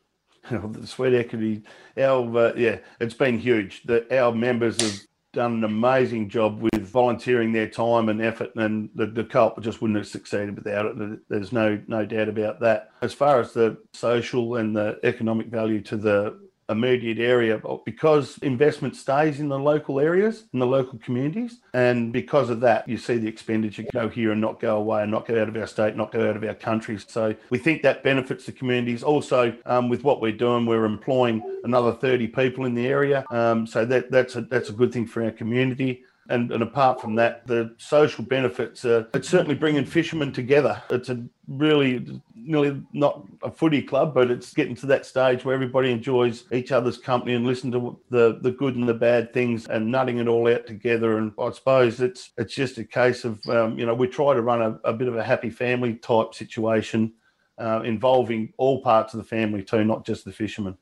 the 0.50 0.88
sweat 0.88 1.14
equity, 1.14 1.64
our 1.98 2.38
uh, 2.38 2.54
yeah, 2.56 2.78
it's 3.00 3.14
been 3.14 3.38
huge. 3.38 3.84
That 3.84 4.12
our 4.12 4.32
members 4.32 4.82
have 4.82 5.00
done 5.32 5.54
an 5.54 5.64
amazing 5.64 6.30
job 6.30 6.62
with 6.62 6.82
volunteering 6.86 7.52
their 7.52 7.70
time 7.70 8.10
and 8.10 8.22
effort, 8.22 8.56
and 8.56 8.90
the, 8.96 9.06
the 9.06 9.24
co-op 9.24 9.62
just 9.62 9.82
wouldn't 9.82 9.98
have 9.98 10.08
succeeded 10.08 10.56
without 10.56 10.86
it. 10.86 11.20
There's 11.30 11.52
no 11.52 11.82
no 11.88 12.06
doubt 12.06 12.30
about 12.30 12.60
that. 12.62 12.92
As 13.02 13.14
far 13.14 13.40
as 13.40 13.54
the 13.54 13.78
social 13.94 14.56
and 14.56 14.76
the 14.76 15.00
economic 15.04 15.48
value 15.48 15.82
to 15.82 15.98
the 15.98 16.49
immediate 16.70 17.18
area 17.20 17.62
because 17.86 18.38
investment 18.40 18.96
stays 18.96 19.40
in 19.40 19.50
the 19.50 19.60
local 19.60 20.00
areas, 20.00 20.46
in 20.54 20.60
the 20.60 20.66
local 20.66 21.00
communities. 21.00 21.60
And 21.74 22.14
because 22.14 22.50
of 22.50 22.60
that, 22.62 22.88
you 22.88 22.98
see 22.98 23.18
the 23.18 23.28
expenditure 23.28 23.86
go 23.94 24.08
here 24.08 24.32
and 24.32 24.42
not 24.42 24.60
go 24.60 24.78
away 24.78 25.02
and 25.02 25.12
not 25.12 25.28
go 25.28 25.42
out 25.42 25.50
of 25.50 25.58
our 25.58 25.68
state, 25.68 25.96
not 25.96 26.12
go 26.12 26.30
out 26.30 26.38
of 26.38 26.44
our 26.44 26.54
country. 26.54 26.98
So 27.00 27.36
we 27.50 27.58
think 27.58 27.82
that 27.84 28.04
benefits 28.04 28.46
the 28.46 28.52
communities. 28.52 29.04
Also, 29.04 29.56
um, 29.66 29.90
with 29.90 30.04
what 30.04 30.22
we're 30.22 30.32
doing, 30.32 30.66
we're 30.66 30.86
employing 30.86 31.42
another 31.64 31.94
30 31.94 32.28
people 32.28 32.66
in 32.66 32.76
the 32.76 32.88
area. 32.88 33.26
Um, 33.32 33.66
so 33.66 33.86
that, 33.86 34.12
that's, 34.12 34.36
a, 34.36 34.42
that's 34.42 34.70
a 34.70 34.74
good 34.74 34.94
thing 34.94 35.08
for 35.08 35.24
our 35.24 35.32
community. 35.32 36.04
And, 36.30 36.52
and 36.52 36.62
apart 36.62 37.02
from 37.02 37.16
that, 37.16 37.48
the 37.48 37.74
social 37.78 38.24
benefits, 38.24 38.86
are, 38.86 39.08
it's 39.16 39.28
certainly 39.28 39.56
bringing 39.56 39.84
fishermen 39.84 40.32
together. 40.32 40.82
It's 40.92 41.10
a 41.10 41.24
really, 41.48 42.22
nearly 42.44 42.82
not 42.94 43.26
a 43.44 43.52
footy 43.52 43.82
club, 43.82 44.14
but 44.14 44.32
it's 44.32 44.54
getting 44.54 44.76
to 44.76 44.86
that 44.88 45.06
stage 45.06 45.44
where 45.44 45.56
everybody 45.56 45.92
enjoys 45.92 46.46
each 46.52 46.72
other's 46.72 46.98
company 46.98 47.34
and 47.34 47.46
listen 47.46 47.72
to 47.72 48.00
the, 48.10 48.40
the 48.42 48.52
good 48.52 48.76
and 48.76 48.88
the 48.88 48.94
bad 48.94 49.34
things 49.34 49.68
and 49.68 49.92
nutting 49.92 50.18
it 50.18 50.28
all 50.28 50.48
out 50.48 50.66
together. 50.68 51.18
And 51.18 51.32
I 51.40 51.52
suppose 51.52 52.02
it's 52.02 52.32
it's 52.38 52.54
just 52.54 52.78
a 52.78 52.84
case 52.84 53.26
of, 53.26 53.40
um, 53.50 53.78
you 53.78 53.86
know, 53.86 53.94
we 53.94 54.08
try 54.08 54.34
to 54.34 54.42
run 54.42 54.62
a, 54.62 54.80
a 54.84 54.94
bit 54.94 55.08
of 55.08 55.16
a 55.16 55.24
happy 55.24 55.50
family 55.50 55.96
type 55.96 56.34
situation 56.34 57.14
uh, 57.58 57.82
involving 57.84 58.54
all 58.58 58.82
parts 58.82 59.14
of 59.14 59.18
the 59.20 59.26
family 59.26 59.64
too, 59.64 59.84
not 59.84 60.06
just 60.06 60.26
the 60.26 60.32
fishermen. 60.32 60.78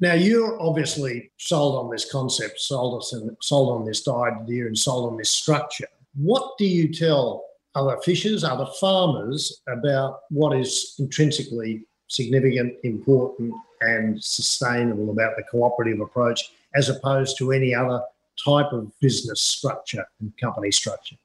Now 0.00 0.14
you're 0.14 0.60
obviously 0.60 1.30
sold 1.36 1.76
on 1.76 1.90
this 1.90 2.10
concept, 2.10 2.60
sold 2.60 2.98
us 2.98 3.12
and 3.12 3.36
sold 3.40 3.80
on 3.80 3.86
this 3.86 4.06
idea, 4.08 4.66
and 4.66 4.76
sold 4.76 5.12
on 5.12 5.16
this 5.16 5.30
structure. 5.30 5.86
What 6.14 6.58
do 6.58 6.66
you 6.66 6.92
tell 6.92 7.44
other 7.74 7.96
fishers, 8.04 8.44
other 8.44 8.66
farmers 8.80 9.62
about 9.68 10.20
what 10.30 10.56
is 10.56 10.94
intrinsically 10.98 11.84
significant, 12.08 12.74
important, 12.84 13.52
and 13.80 14.22
sustainable 14.22 15.10
about 15.10 15.36
the 15.36 15.42
cooperative 15.44 16.00
approach, 16.00 16.52
as 16.74 16.88
opposed 16.88 17.36
to 17.38 17.52
any 17.52 17.74
other 17.74 18.00
type 18.44 18.72
of 18.72 18.90
business 19.00 19.42
structure 19.42 20.04
and 20.20 20.32
company 20.38 20.70
structure? 20.70 21.16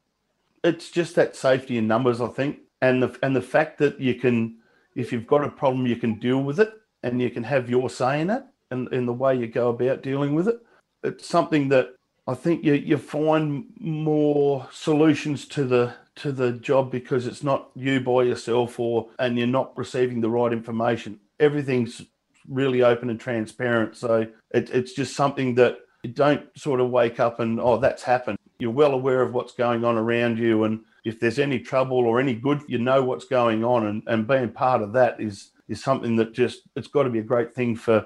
It's 0.63 0.89
just 0.91 1.15
that 1.15 1.35
safety 1.35 1.77
in 1.77 1.88
numbers, 1.88 2.21
I 2.21 2.27
think, 2.27 2.59
and 2.81 3.03
the 3.03 3.17
and 3.23 3.35
the 3.35 3.41
fact 3.41 3.77
that 3.79 3.99
you 3.99 4.15
can, 4.15 4.57
if 4.95 5.12
you've 5.12 5.27
got 5.27 5.43
a 5.43 5.49
problem, 5.49 5.85
you 5.85 5.95
can 5.95 6.19
deal 6.19 6.43
with 6.43 6.59
it, 6.59 6.73
and 7.03 7.21
you 7.21 7.29
can 7.29 7.43
have 7.43 7.69
your 7.69 7.89
say 7.89 8.21
in 8.21 8.29
it 8.29 8.43
and 8.71 8.91
in 8.93 9.05
the 9.05 9.13
way 9.13 9.35
you 9.35 9.47
go 9.47 9.69
about 9.69 10.03
dealing 10.03 10.35
with 10.35 10.47
it. 10.47 10.59
It's 11.03 11.27
something 11.27 11.69
that 11.69 11.95
I 12.27 12.35
think 12.35 12.63
you, 12.63 12.73
you 12.73 12.97
find 12.97 13.65
more 13.79 14.67
solutions 14.71 15.47
to 15.47 15.63
the 15.63 15.93
to 16.19 16.32
the 16.32 16.53
job 16.53 16.91
because 16.91 17.27
it's 17.27 17.43
not 17.43 17.69
you 17.75 17.99
by 17.99 18.23
yourself 18.23 18.79
or 18.79 19.08
and 19.19 19.38
you're 19.38 19.47
not 19.47 19.77
receiving 19.77 20.21
the 20.21 20.29
right 20.29 20.51
information. 20.51 21.19
Everything's 21.39 22.01
really 22.47 22.82
open 22.82 23.10
and 23.10 23.19
transparent. 23.19 23.95
So 23.95 24.27
it, 24.51 24.69
it's 24.71 24.93
just 24.93 25.15
something 25.15 25.55
that 25.55 25.79
you 26.03 26.12
don't 26.12 26.45
sort 26.58 26.82
of 26.82 26.89
wake 26.89 27.19
up 27.19 27.39
and 27.39 27.60
oh 27.60 27.77
that's 27.77 28.03
happened. 28.03 28.38
You're 28.60 28.71
well 28.71 28.93
aware 28.93 29.21
of 29.21 29.34
what's 29.34 29.53
going 29.53 29.86
on 29.86 29.97
around 29.97 30.38
you 30.38 30.63
and 30.63 30.82
if 31.05 31.19
there's 31.19 31.39
any 31.39 31.60
trouble 31.60 31.97
or 31.97 32.19
any 32.19 32.34
good, 32.34 32.62
you 32.67 32.77
know 32.77 33.03
what's 33.03 33.25
going 33.25 33.63
on 33.63 33.88
and, 33.88 34.03
and 34.08 34.27
being 34.27 34.49
part 34.49 34.82
of 34.82 34.93
that 34.93 35.19
is 35.19 35.51
is 35.69 35.82
something 35.82 36.15
that 36.17 36.34
just 36.34 36.63
it's 36.75 36.88
got 36.88 37.03
to 37.03 37.10
be 37.10 37.19
a 37.19 37.23
great 37.23 37.53
thing 37.53 37.75
for 37.75 38.05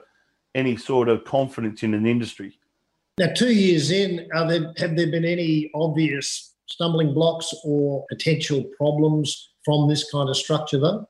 any 0.54 0.78
sort 0.78 1.10
of 1.10 1.24
confidence 1.24 1.82
in 1.82 1.94
an 1.94 2.06
industry. 2.06 2.60
Now, 3.18 3.28
two 3.36 3.54
years 3.54 3.92
in, 3.92 4.28
there, 4.32 4.74
have 4.78 4.96
there 4.96 5.12
been 5.12 5.26
any 5.26 5.70
obvious 5.76 6.53
stumbling 6.68 7.14
blocks 7.14 7.54
or 7.64 8.06
potential 8.10 8.64
problems 8.78 9.52
from 9.66 9.88
this 9.88 10.10
kind 10.12 10.30
of 10.30 10.38
structure, 10.38 10.80
though? 10.80 11.08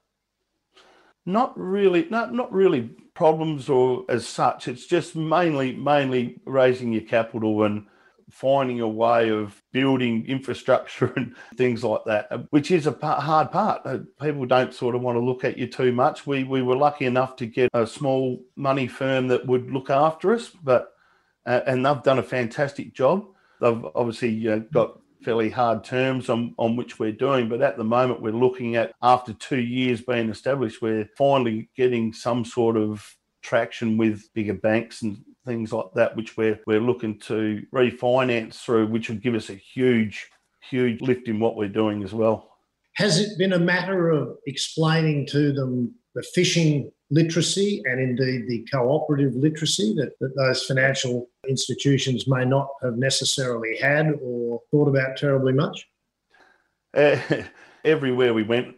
Not 1.26 1.58
really, 1.58 2.08
not 2.10 2.34
not 2.34 2.52
really 2.52 2.90
problems 3.14 3.70
or 3.70 4.06
as 4.10 4.28
such. 4.28 4.68
It's 4.68 4.86
just 4.86 5.16
mainly 5.16 5.74
mainly 5.74 6.40
raising 6.46 6.92
your 6.92 7.04
capital 7.04 7.64
and 7.64 7.86
finding 8.30 8.80
a 8.80 8.88
way 8.88 9.30
of 9.30 9.62
building 9.72 10.26
infrastructure 10.28 11.14
and 11.16 11.36
things 11.56 11.84
like 11.84 12.02
that, 12.06 12.30
which 12.50 12.72
is 12.72 12.88
a 12.88 12.92
hard 13.02 13.52
part. 13.52 13.82
Uh, 13.86 14.00
people 14.20 14.46
don't 14.46 14.74
sort 14.74 14.96
of 14.96 15.02
want 15.02 15.16
to 15.16 15.24
look 15.24 15.44
at 15.44 15.58
you 15.58 15.68
too 15.68 15.92
much. 15.92 16.26
We 16.28 16.44
we 16.44 16.62
were 16.62 16.76
lucky 16.76 17.06
enough 17.06 17.36
to 17.38 17.46
get 17.46 17.70
a 17.74 17.88
small 17.88 18.44
money 18.56 18.88
firm 18.88 19.28
that 19.30 19.46
would 19.46 19.72
look 19.72 19.90
after 19.90 20.34
us, 20.34 20.50
but 20.50 20.94
uh, 21.46 21.62
and 21.68 21.86
they've 21.86 22.04
done 22.04 22.20
a 22.20 22.24
fantastic 22.24 22.94
job. 22.94 23.28
They've 23.62 23.86
obviously 23.96 24.48
uh, 24.50 24.60
got 24.74 25.00
fairly 25.24 25.50
hard 25.50 25.84
terms 25.84 26.30
on, 26.30 26.54
on 26.58 26.76
which 26.76 27.00
we're 27.00 27.12
doing, 27.12 27.50
but 27.50 27.62
at 27.62 27.78
the 27.78 27.84
moment 27.84 28.22
we're 28.22 28.32
looking 28.32 28.76
at 28.76 28.94
after 29.02 29.34
two 29.34 29.62
years 29.62 30.02
being 30.02 30.30
established, 30.30 30.82
we're 30.82 31.10
finally 31.18 31.70
getting 31.76 32.14
some 32.14 32.46
sort 32.46 32.78
of 32.78 33.16
traction 33.42 33.98
with 33.98 34.24
bigger 34.34 34.54
banks 34.54 35.02
and 35.02 35.18
things 35.46 35.74
like 35.74 35.88
that, 35.96 36.16
which 36.16 36.38
we're 36.38 36.60
we're 36.66 36.80
looking 36.80 37.20
to 37.20 37.62
refinance 37.74 38.56
through, 38.56 38.88
which 38.88 39.10
would 39.10 39.22
give 39.22 39.36
us 39.36 39.50
a 39.50 39.56
huge, 39.56 40.30
huge 40.70 41.02
lift 41.02 41.28
in 41.28 41.40
what 41.40 41.56
we're 41.56 41.68
doing 41.68 42.04
as 42.04 42.14
well. 42.14 42.50
Has 42.94 43.20
it 43.20 43.38
been 43.38 43.54
a 43.54 43.60
matter 43.60 44.10
of 44.10 44.38
explaining 44.46 45.26
to 45.28 45.52
them 45.52 45.94
the 46.16 46.24
fishing 46.34 46.92
literacy 47.14 47.82
and 47.86 48.00
indeed 48.00 48.48
the 48.48 48.66
cooperative 48.72 49.36
literacy 49.36 49.94
that, 49.96 50.18
that 50.20 50.36
those 50.36 50.66
financial 50.66 51.30
institutions 51.48 52.28
may 52.28 52.44
not 52.44 52.68
have 52.82 52.98
necessarily 52.98 53.78
had 53.78 54.14
or 54.22 54.62
thought 54.72 54.88
about 54.88 55.16
terribly 55.18 55.54
much? 55.54 55.88
Uh, 56.94 57.18
everywhere 57.86 58.34
we 58.34 58.44
went 58.44 58.76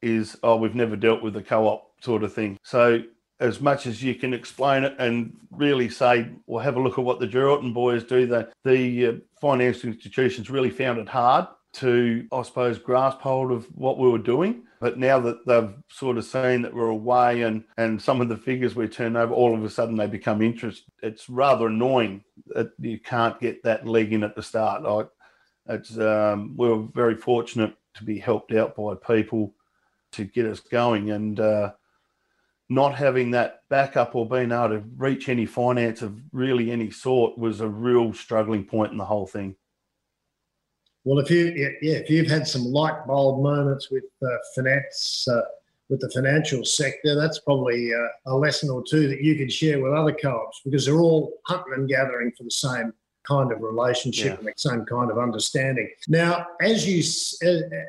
is, 0.00 0.36
oh, 0.42 0.56
we've 0.56 0.74
never 0.74 0.96
dealt 0.96 1.22
with 1.22 1.36
a 1.36 1.42
co 1.42 1.66
op 1.66 1.92
sort 2.00 2.22
of 2.22 2.32
thing. 2.32 2.58
So 2.62 3.02
as 3.40 3.60
much 3.60 3.86
as 3.86 4.02
you 4.02 4.14
can 4.14 4.32
explain 4.32 4.84
it 4.84 4.94
and 4.98 5.36
really 5.50 5.88
say, 5.88 6.28
well, 6.46 6.62
have 6.62 6.76
a 6.76 6.80
look 6.80 6.98
at 6.98 7.04
what 7.04 7.18
the 7.18 7.26
Geraldton 7.26 7.74
boys 7.74 8.04
do. 8.04 8.26
The, 8.26 8.52
the 8.64 9.06
uh, 9.06 9.12
financial 9.40 9.90
institutions 9.90 10.48
really 10.48 10.70
found 10.70 10.98
it 10.98 11.08
hard 11.08 11.46
to, 11.74 12.26
I 12.32 12.42
suppose, 12.42 12.78
grasp 12.78 13.20
hold 13.20 13.50
of 13.50 13.66
what 13.74 13.98
we 13.98 14.10
were 14.10 14.18
doing. 14.18 14.62
But 14.80 14.98
now 14.98 15.20
that 15.20 15.46
they've 15.46 15.72
sort 15.88 16.18
of 16.18 16.24
seen 16.24 16.62
that 16.62 16.74
we're 16.74 16.88
away 16.88 17.42
and, 17.42 17.64
and 17.78 18.02
some 18.02 18.20
of 18.20 18.28
the 18.28 18.36
figures 18.36 18.74
we 18.74 18.88
turn 18.88 19.16
over, 19.16 19.32
all 19.32 19.54
of 19.54 19.64
a 19.64 19.70
sudden 19.70 19.96
they 19.96 20.06
become 20.06 20.42
interested. 20.42 20.84
It's 21.02 21.30
rather 21.30 21.68
annoying 21.68 22.24
that 22.48 22.72
you 22.78 22.98
can't 22.98 23.38
get 23.40 23.62
that 23.62 23.86
leg 23.86 24.12
in 24.12 24.24
at 24.24 24.34
the 24.34 24.42
start. 24.42 25.10
It's 25.68 25.96
um, 25.98 26.56
we 26.56 26.68
were 26.68 26.82
very 26.94 27.14
fortunate 27.14 27.74
to 27.94 28.04
be 28.04 28.18
helped 28.18 28.52
out 28.52 28.74
by 28.74 28.94
people 28.94 29.54
to 30.12 30.24
get 30.24 30.46
us 30.46 30.60
going, 30.60 31.10
and 31.10 31.38
uh, 31.38 31.72
not 32.68 32.94
having 32.94 33.30
that 33.30 33.62
backup 33.68 34.14
or 34.14 34.28
being 34.28 34.50
able 34.50 34.70
to 34.70 34.84
reach 34.96 35.28
any 35.28 35.46
finance 35.46 36.02
of 36.02 36.18
really 36.32 36.70
any 36.70 36.90
sort 36.90 37.38
was 37.38 37.60
a 37.60 37.68
real 37.68 38.12
struggling 38.12 38.64
point 38.64 38.92
in 38.92 38.98
the 38.98 39.04
whole 39.04 39.26
thing. 39.26 39.54
Well, 41.04 41.18
if 41.18 41.30
you 41.30 41.46
yeah, 41.82 41.94
if 41.94 42.10
you've 42.10 42.30
had 42.30 42.46
some 42.46 42.64
light 42.64 43.06
bulb 43.06 43.42
moments 43.42 43.90
with 43.90 44.04
uh, 44.22 44.26
finance 44.54 45.26
uh, 45.28 45.42
with 45.88 46.00
the 46.00 46.10
financial 46.10 46.64
sector, 46.64 47.14
that's 47.14 47.40
probably 47.40 47.92
uh, 47.92 48.32
a 48.32 48.34
lesson 48.34 48.70
or 48.70 48.82
two 48.88 49.08
that 49.08 49.20
you 49.20 49.34
could 49.34 49.52
share 49.52 49.80
with 49.80 49.92
other 49.92 50.12
co-ops 50.12 50.60
because 50.64 50.86
they're 50.86 51.00
all 51.00 51.34
hunting 51.46 51.74
and 51.74 51.88
gathering 51.88 52.32
for 52.36 52.44
the 52.44 52.50
same 52.50 52.92
kind 53.26 53.52
of 53.52 53.60
relationship 53.60 54.26
yeah. 54.26 54.38
and 54.38 54.46
the 54.46 54.52
same 54.56 54.84
kind 54.84 55.10
of 55.10 55.18
understanding. 55.18 55.88
Now, 56.08 56.46
as 56.60 56.86
you 56.86 56.98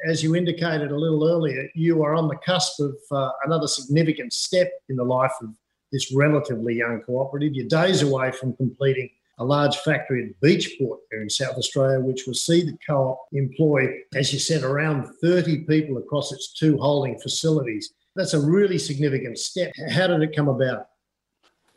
as 0.05 0.23
you 0.23 0.35
indicated 0.35 0.91
a 0.91 0.97
little 0.97 1.27
earlier, 1.27 1.69
you 1.75 2.03
are 2.03 2.15
on 2.15 2.27
the 2.27 2.37
cusp 2.37 2.79
of 2.79 2.95
uh, 3.11 3.29
another 3.45 3.67
significant 3.67 4.33
step 4.33 4.71
in 4.89 4.95
the 4.95 5.03
life 5.03 5.33
of 5.41 5.49
this 5.91 6.11
relatively 6.11 6.75
young 6.75 7.01
cooperative. 7.01 7.53
You're 7.53 7.67
days 7.67 8.01
away 8.01 8.31
from 8.31 8.53
completing 8.53 9.09
a 9.39 9.45
large 9.45 9.77
factory 9.77 10.29
at 10.29 10.41
Beachport 10.41 10.97
here 11.09 11.21
in 11.21 11.29
South 11.29 11.57
Australia, 11.57 11.99
which 11.99 12.25
will 12.27 12.33
see 12.33 12.63
the 12.63 12.77
co 12.85 13.09
op 13.09 13.27
employ, 13.33 13.89
as 14.15 14.31
you 14.31 14.39
said, 14.39 14.63
around 14.63 15.07
30 15.21 15.63
people 15.65 15.97
across 15.97 16.31
its 16.31 16.53
two 16.53 16.77
holding 16.77 17.19
facilities. 17.19 17.93
That's 18.15 18.33
a 18.33 18.39
really 18.39 18.77
significant 18.77 19.39
step. 19.39 19.71
How 19.89 20.07
did 20.07 20.21
it 20.21 20.35
come 20.35 20.47
about? 20.47 20.87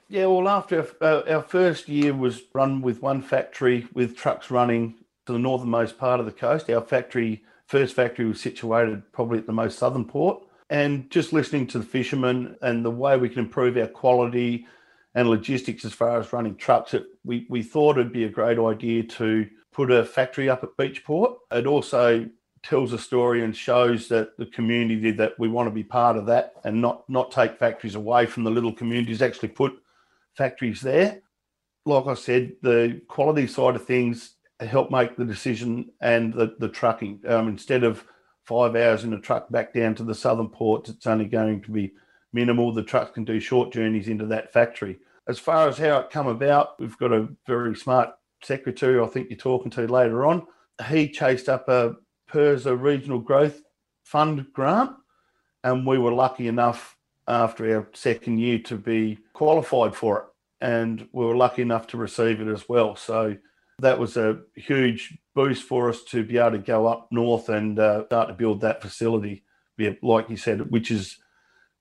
Yeah, 0.08 0.26
well, 0.26 0.48
after 0.48 0.86
uh, 1.00 1.22
our 1.28 1.42
first 1.42 1.88
year 1.88 2.14
was 2.14 2.42
run 2.52 2.80
with 2.80 3.02
one 3.02 3.22
factory 3.22 3.88
with 3.92 4.16
trucks 4.16 4.50
running 4.50 4.94
to 5.26 5.32
the 5.32 5.38
northernmost 5.38 5.98
part 5.98 6.20
of 6.20 6.26
the 6.26 6.32
coast. 6.32 6.70
Our 6.70 6.82
factory, 6.82 7.42
first 7.66 7.94
factory, 7.94 8.26
was 8.26 8.40
situated 8.40 9.10
probably 9.12 9.38
at 9.38 9.46
the 9.46 9.52
most 9.52 9.78
southern 9.78 10.04
port. 10.04 10.42
And 10.68 11.10
just 11.10 11.32
listening 11.32 11.66
to 11.68 11.78
the 11.78 11.84
fishermen 11.84 12.56
and 12.62 12.84
the 12.84 12.90
way 12.90 13.16
we 13.16 13.28
can 13.28 13.40
improve 13.40 13.76
our 13.76 13.86
quality 13.86 14.66
and 15.16 15.30
logistics 15.30 15.86
as 15.86 15.94
far 15.94 16.20
as 16.20 16.32
running 16.32 16.54
trucks, 16.54 16.92
it, 16.92 17.06
we, 17.24 17.46
we 17.48 17.62
thought 17.62 17.96
it'd 17.96 18.12
be 18.12 18.24
a 18.24 18.28
great 18.28 18.58
idea 18.58 19.02
to 19.02 19.48
put 19.72 19.90
a 19.90 20.04
factory 20.04 20.50
up 20.50 20.62
at 20.62 20.76
Beachport. 20.76 21.36
It 21.50 21.66
also 21.66 22.28
tells 22.62 22.92
a 22.92 22.98
story 22.98 23.42
and 23.42 23.56
shows 23.56 24.08
that 24.08 24.36
the 24.36 24.44
community 24.46 25.10
that. 25.12 25.32
We 25.38 25.48
want 25.48 25.68
to 25.68 25.74
be 25.74 25.84
part 25.84 26.16
of 26.18 26.26
that 26.26 26.52
and 26.64 26.82
not 26.82 27.08
not 27.08 27.30
take 27.30 27.58
factories 27.58 27.94
away 27.94 28.26
from 28.26 28.44
the 28.44 28.50
little 28.50 28.72
communities 28.72 29.22
actually 29.22 29.48
put 29.48 29.80
factories 30.34 30.82
there. 30.82 31.22
Like 31.86 32.06
i 32.06 32.14
said 32.14 32.52
the 32.62 33.00
quality 33.08 33.46
side 33.46 33.76
of 33.76 33.86
things 33.86 34.34
help 34.60 34.90
make 34.90 35.16
the 35.16 35.24
decision 35.24 35.92
and 36.00 36.34
the, 36.34 36.56
the 36.58 36.68
trucking. 36.68 37.20
Um, 37.26 37.48
instead 37.48 37.84
of 37.84 38.04
five 38.44 38.76
hours 38.76 39.04
in 39.04 39.14
a 39.14 39.20
truck 39.20 39.50
back 39.50 39.72
down 39.72 39.94
to 39.94 40.04
the 40.04 40.14
southern 40.14 40.48
ports 40.48 40.90
it's 40.90 41.06
only 41.06 41.24
going 41.24 41.62
to 41.62 41.70
be 41.70 41.92
minimal. 42.32 42.72
The 42.72 42.82
trucks 42.82 43.12
can 43.12 43.24
do 43.24 43.40
short 43.40 43.72
journeys 43.72 44.08
into 44.08 44.26
that 44.26 44.52
factory 44.52 44.98
as 45.28 45.38
far 45.38 45.68
as 45.68 45.78
how 45.78 45.98
it 45.98 46.10
come 46.10 46.28
about, 46.28 46.78
we've 46.78 46.98
got 46.98 47.12
a 47.12 47.28
very 47.46 47.74
smart 47.74 48.10
secretary, 48.42 49.00
I 49.00 49.06
think 49.06 49.28
you're 49.30 49.38
talking 49.38 49.70
to 49.72 49.86
later 49.86 50.24
on. 50.24 50.46
He 50.88 51.08
chased 51.08 51.48
up 51.48 51.68
a 51.68 51.96
PIRSA 52.30 52.80
Regional 52.80 53.18
Growth 53.18 53.62
Fund 54.04 54.46
grant, 54.52 54.92
and 55.64 55.86
we 55.86 55.98
were 55.98 56.12
lucky 56.12 56.46
enough 56.46 56.96
after 57.26 57.76
our 57.76 57.88
second 57.92 58.38
year 58.38 58.58
to 58.60 58.76
be 58.76 59.18
qualified 59.32 59.96
for 59.96 60.18
it. 60.18 60.24
And 60.60 61.08
we 61.12 61.24
were 61.24 61.36
lucky 61.36 61.62
enough 61.62 61.88
to 61.88 61.96
receive 61.96 62.40
it 62.40 62.48
as 62.48 62.68
well. 62.68 62.94
So 62.94 63.36
that 63.80 63.98
was 63.98 64.16
a 64.16 64.38
huge 64.54 65.18
boost 65.34 65.64
for 65.64 65.88
us 65.90 66.04
to 66.04 66.24
be 66.24 66.38
able 66.38 66.52
to 66.52 66.58
go 66.58 66.86
up 66.86 67.08
north 67.10 67.48
and 67.48 67.78
uh, 67.78 68.06
start 68.06 68.28
to 68.28 68.34
build 68.34 68.60
that 68.60 68.80
facility, 68.80 69.42
like 70.02 70.30
you 70.30 70.36
said, 70.36 70.70
which 70.70 70.90
is 70.90 71.18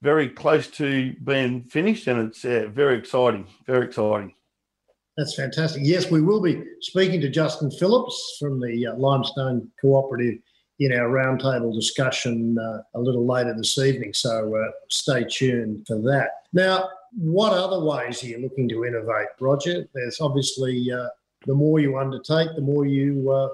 very 0.05 0.29
close 0.29 0.67
to 0.67 1.15
being 1.23 1.63
finished, 1.63 2.05
and 2.05 2.27
it's 2.27 2.45
uh, 2.45 2.67
very 2.71 2.95
exciting. 2.95 3.47
Very 3.65 3.87
exciting. 3.87 4.35
That's 5.17 5.33
fantastic. 5.33 5.81
Yes, 5.83 6.11
we 6.11 6.21
will 6.21 6.41
be 6.41 6.63
speaking 6.81 7.19
to 7.21 7.29
Justin 7.29 7.71
Phillips 7.71 8.37
from 8.39 8.59
the 8.59 8.85
uh, 8.85 8.95
Limestone 8.97 9.67
Cooperative 9.81 10.37
in 10.79 10.93
our 10.93 11.09
roundtable 11.09 11.73
discussion 11.73 12.55
uh, 12.59 12.81
a 12.93 12.99
little 12.99 13.25
later 13.25 13.55
this 13.57 13.79
evening. 13.79 14.13
So 14.13 14.55
uh, 14.55 14.71
stay 14.91 15.23
tuned 15.23 15.87
for 15.87 15.97
that. 16.01 16.29
Now, 16.53 16.89
what 17.17 17.53
other 17.53 17.83
ways 17.83 18.23
are 18.23 18.27
you 18.27 18.39
looking 18.39 18.69
to 18.69 18.85
innovate, 18.85 19.29
Roger? 19.39 19.87
There's 19.95 20.21
obviously 20.21 20.91
uh, 20.91 21.07
the 21.47 21.55
more 21.55 21.79
you 21.79 21.97
undertake, 21.97 22.49
the 22.55 22.61
more 22.61 22.85
you 22.85 23.31
uh, 23.31 23.49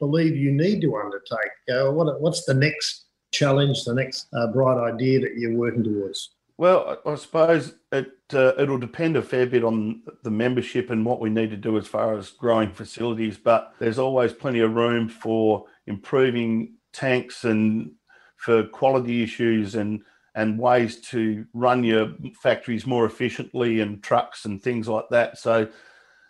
believe 0.00 0.36
you 0.36 0.52
need 0.52 0.82
to 0.82 0.96
undertake. 0.96 1.54
Uh, 1.70 1.92
what, 1.92 2.20
what's 2.20 2.44
the 2.44 2.52
next 2.52 3.03
challenge, 3.34 3.84
the 3.84 3.94
next 3.94 4.28
uh, 4.32 4.46
bright 4.46 4.78
idea 4.78 5.20
that 5.20 5.36
you're 5.36 5.56
working 5.56 5.84
towards? 5.84 6.30
Well, 6.56 6.98
I 7.04 7.16
suppose 7.16 7.74
it 7.90 8.12
uh, 8.32 8.52
it'll 8.58 8.78
depend 8.78 9.16
a 9.16 9.22
fair 9.22 9.46
bit 9.46 9.64
on 9.64 10.02
the 10.22 10.30
membership 10.30 10.90
and 10.90 11.04
what 11.04 11.20
we 11.20 11.28
need 11.28 11.50
to 11.50 11.56
do 11.56 11.76
as 11.76 11.86
far 11.86 12.16
as 12.16 12.30
growing 12.30 12.70
facilities. 12.70 13.36
But 13.36 13.74
there's 13.80 13.98
always 13.98 14.32
plenty 14.32 14.60
of 14.60 14.74
room 14.74 15.08
for 15.08 15.66
improving 15.86 16.74
tanks 16.92 17.44
and 17.44 17.90
for 18.36 18.64
quality 18.64 19.22
issues 19.22 19.74
and 19.74 20.02
and 20.36 20.58
ways 20.58 21.00
to 21.00 21.46
run 21.54 21.84
your 21.84 22.12
factories 22.42 22.86
more 22.86 23.04
efficiently 23.04 23.80
and 23.80 24.02
trucks 24.02 24.46
and 24.46 24.62
things 24.62 24.88
like 24.88 25.08
that. 25.10 25.38
So 25.38 25.68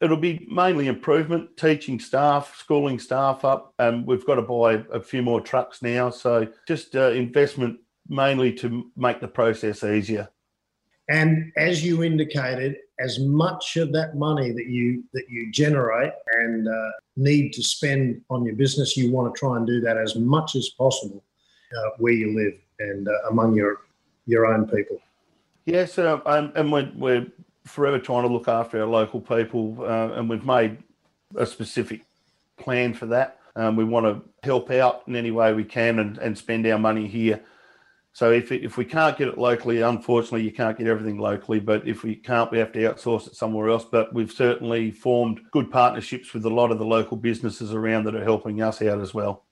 it'll 0.05 0.17
be 0.17 0.47
mainly 0.51 0.87
improvement, 0.87 1.57
teaching 1.57 1.99
staff, 1.99 2.55
schooling 2.57 2.99
staff 2.99 3.45
up. 3.45 3.73
And 3.79 4.07
we've 4.07 4.27
got 4.27 4.37
to 4.37 4.43
buy 4.43 4.85
a 4.93 5.01
few 5.01 5.23
more 5.23 5.41
trucks 5.41 5.83
now. 5.83 6.11
So 6.11 6.47
just 6.69 6.95
uh, 6.95 7.11
investment 7.11 7.81
mainly 8.09 8.53
to 8.53 8.91
make 8.97 9.21
the 9.21 9.29
process 9.29 9.83
easier. 9.83 10.29
And 11.09 11.53
as 11.57 11.85
you 11.85 12.03
indicated, 12.03 12.77
as 13.01 13.19
much 13.19 13.77
of 13.77 13.93
that 13.93 14.17
money 14.17 14.53
that 14.53 14.67
you 14.67 15.05
that 15.13 15.25
you 15.29 15.51
generate 15.51 16.13
and 16.33 16.69
uh, 16.69 16.91
need 17.17 17.53
to 17.55 17.63
spend 17.63 18.23
on 18.31 18.45
your 18.45 18.55
business, 18.55 18.97
you 18.97 19.11
want 19.11 19.35
to 19.35 19.39
try 19.39 19.57
and 19.57 19.67
do 19.67 19.81
that 19.81 19.99
as 19.99 20.17
much 20.17 20.55
as 20.55 20.71
possible 20.71 21.23
uh, 21.77 21.91
where 21.99 22.13
you 22.13 22.35
live 22.35 22.59
and 22.79 23.09
uh, 23.09 23.29
among 23.31 23.55
your 23.55 23.83
your 24.27 24.47
own 24.47 24.67
people. 24.67 24.99
Yes, 25.67 25.99
uh, 25.99 26.21
and 26.57 26.73
we're, 26.73 26.91
we're 26.95 27.27
forever 27.67 27.99
trying 27.99 28.23
to 28.23 28.33
look 28.33 28.49
after 28.49 28.81
our 28.81 28.87
local 28.87 29.21
people, 29.21 29.77
uh, 29.81 30.13
and 30.13 30.29
we've 30.29 30.45
made 30.45 30.79
a 31.37 31.47
specific 31.47 32.05
plan 32.57 32.95
for 32.95 33.07
that. 33.07 33.39
Um, 33.57 33.77
we 33.77 33.85
want 33.85 34.07
to 34.07 34.23
help 34.43 34.71
out 34.71 35.03
in 35.07 35.17
any 35.17 35.31
way 35.31 35.53
we 35.53 35.65
can 35.65 35.99
and, 35.99 36.19
and 36.19 36.37
spend 36.37 36.67
our 36.67 36.79
money 36.79 37.07
here. 37.07 37.41
So 38.13 38.31
if, 38.31 38.53
it, 38.53 38.63
if 38.63 38.77
we 38.77 38.85
can't 38.85 39.19
get 39.19 39.29
it 39.29 39.39
locally, 39.39 39.81
unfortunately, 39.81 40.43
you 40.43 40.53
can't 40.53 40.79
get 40.79 40.87
everything 40.87 41.19
locally. 41.19 41.59
But 41.59 41.87
if 41.87 42.05
we 42.05 42.15
can't, 42.15 42.51
we 42.51 42.59
have 42.59 42.73
to 42.73 42.79
outsource 42.79 43.27
it 43.27 43.35
somewhere 43.35 43.69
else. 43.71 43.85
But 43.85 44.15
we've 44.15 44.31
certainly 44.31 44.93
formed 44.93 45.41
good 45.51 45.71
partnerships 45.71 46.33
with 46.33 46.45
a 46.45 46.51
lot 46.51 46.71
of 46.71 46.79
the 46.79 46.87
local 46.87 47.17
businesses 47.17 47.73
around 47.73 48.05
that 48.05 48.15
are 48.15 48.23
helping 48.23 48.63
us 48.63 48.81
out 48.83 49.01
as 49.01 49.15
well. 49.15 49.45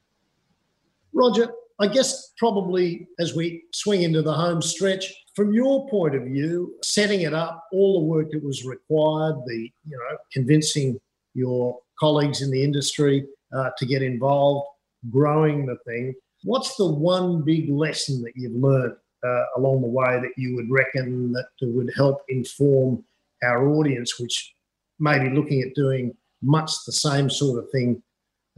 Roger, 1.12 1.53
I 1.81 1.88
guess 1.88 2.33
probably 2.38 3.09
as 3.18 3.35
we 3.35 3.64
swing 3.72 4.03
into 4.03 4.22
the 4.22 4.33
home 4.33 4.62
stretch, 4.62 5.12
from 5.34 5.52
your 5.52 5.88
point 5.88 6.14
of 6.14 6.24
view, 6.24 6.74
setting 6.84 7.22
it 7.22 7.34
up, 7.34 7.64
all 7.72 8.00
the 8.00 8.06
work 8.06 8.30
that 8.32 8.44
was 8.44 8.64
required, 8.64 9.36
the 9.46 9.70
you 9.86 9.96
know 9.96 10.16
convincing 10.32 11.00
your 11.34 11.78
colleagues 11.98 12.42
in 12.42 12.50
the 12.50 12.62
industry 12.62 13.26
uh, 13.54 13.70
to 13.78 13.86
get 13.86 14.02
involved, 14.02 14.66
growing 15.10 15.66
the 15.66 15.76
thing. 15.86 16.14
What's 16.44 16.76
the 16.76 16.86
one 16.86 17.42
big 17.42 17.70
lesson 17.70 18.22
that 18.22 18.32
you've 18.34 18.60
learned 18.60 18.96
uh, 19.24 19.44
along 19.56 19.82
the 19.82 19.88
way 19.88 20.20
that 20.20 20.32
you 20.36 20.56
would 20.56 20.70
reckon 20.70 21.32
that 21.32 21.46
would 21.62 21.90
help 21.96 22.22
inform 22.28 23.04
our 23.42 23.68
audience, 23.68 24.18
which 24.18 24.52
may 24.98 25.18
be 25.18 25.30
looking 25.30 25.62
at 25.62 25.74
doing 25.74 26.14
much 26.42 26.72
the 26.86 26.92
same 26.92 27.30
sort 27.30 27.62
of 27.62 27.70
thing 27.70 28.02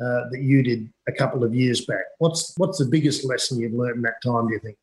uh, 0.03 0.29
that 0.31 0.41
you 0.41 0.63
did 0.63 0.91
a 1.07 1.13
couple 1.13 1.45
of 1.45 1.55
years 1.55 1.85
back? 1.85 2.05
What's 2.19 2.55
what's 2.57 2.79
the 2.79 2.87
biggest 2.87 3.25
lesson 3.25 3.61
you've 3.61 3.75
learned 3.75 3.97
in 3.97 4.03
that 4.03 4.23
time? 4.25 4.49
Do 4.49 4.55
you 4.55 4.61
think? 4.61 4.77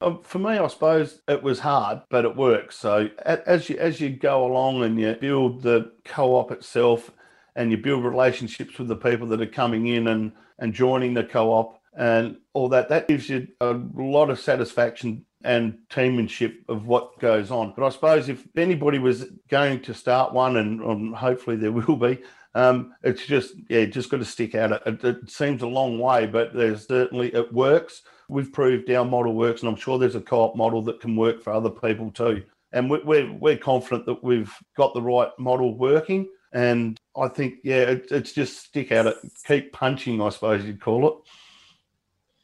Um, 0.00 0.22
for 0.22 0.38
me, 0.38 0.50
I 0.50 0.66
suppose 0.66 1.22
it 1.26 1.42
was 1.42 1.60
hard, 1.60 2.02
but 2.10 2.24
it 2.24 2.36
works. 2.36 2.76
So 2.76 3.08
as 3.24 3.68
you 3.70 3.78
as 3.78 4.00
you 4.00 4.10
go 4.10 4.44
along 4.44 4.82
and 4.84 5.00
you 5.00 5.14
build 5.14 5.62
the 5.62 5.92
co-op 6.04 6.52
itself, 6.52 7.10
and 7.54 7.70
you 7.70 7.78
build 7.78 8.04
relationships 8.04 8.78
with 8.78 8.88
the 8.88 8.96
people 8.96 9.26
that 9.28 9.40
are 9.40 9.46
coming 9.46 9.86
in 9.86 10.08
and 10.08 10.32
and 10.58 10.74
joining 10.74 11.14
the 11.14 11.24
co-op 11.24 11.80
and 11.96 12.36
all 12.52 12.68
that, 12.68 12.90
that 12.90 13.08
gives 13.08 13.28
you 13.30 13.48
a 13.60 13.72
lot 13.94 14.28
of 14.28 14.38
satisfaction 14.38 15.24
and 15.42 15.78
teammanship 15.88 16.56
of 16.68 16.86
what 16.86 17.18
goes 17.18 17.50
on. 17.50 17.72
But 17.74 17.86
I 17.86 17.88
suppose 17.90 18.28
if 18.28 18.46
anybody 18.56 18.98
was 18.98 19.26
going 19.48 19.80
to 19.82 19.94
start 19.94 20.34
one, 20.34 20.56
and, 20.56 20.80
and 20.82 21.14
hopefully 21.14 21.56
there 21.56 21.72
will 21.72 21.96
be, 21.96 22.18
Um, 22.54 22.94
it's 23.02 23.26
just 23.26 23.54
yeah, 23.68 23.84
just 23.84 24.10
got 24.10 24.18
to 24.18 24.24
stick 24.24 24.54
at 24.54 24.72
it. 24.72 24.82
it. 24.86 25.04
It 25.04 25.30
seems 25.30 25.60
a 25.62 25.66
long 25.66 25.98
way, 25.98 26.26
but 26.26 26.54
there's 26.54 26.86
certainly 26.86 27.34
it 27.34 27.52
works. 27.52 28.02
We've 28.28 28.52
proved 28.52 28.90
our 28.90 29.04
model 29.04 29.34
works, 29.34 29.62
and 29.62 29.68
I'm 29.68 29.76
sure 29.76 29.98
there's 29.98 30.14
a 30.14 30.20
co-op 30.20 30.56
model 30.56 30.82
that 30.82 31.00
can 31.00 31.16
work 31.16 31.42
for 31.42 31.52
other 31.52 31.70
people 31.70 32.10
too. 32.10 32.42
And 32.72 32.90
we're 32.90 33.32
we're 33.32 33.56
confident 33.56 34.06
that 34.06 34.22
we've 34.22 34.52
got 34.76 34.94
the 34.94 35.02
right 35.02 35.30
model 35.38 35.76
working. 35.76 36.28
And 36.52 36.98
I 37.16 37.28
think 37.28 37.56
yeah, 37.62 37.82
it, 37.82 38.08
it's 38.10 38.32
just 38.32 38.64
stick 38.64 38.90
at 38.92 39.06
it, 39.06 39.16
keep 39.46 39.72
punching, 39.72 40.20
I 40.20 40.30
suppose 40.30 40.64
you'd 40.64 40.80
call 40.80 41.08
it. 41.08 41.14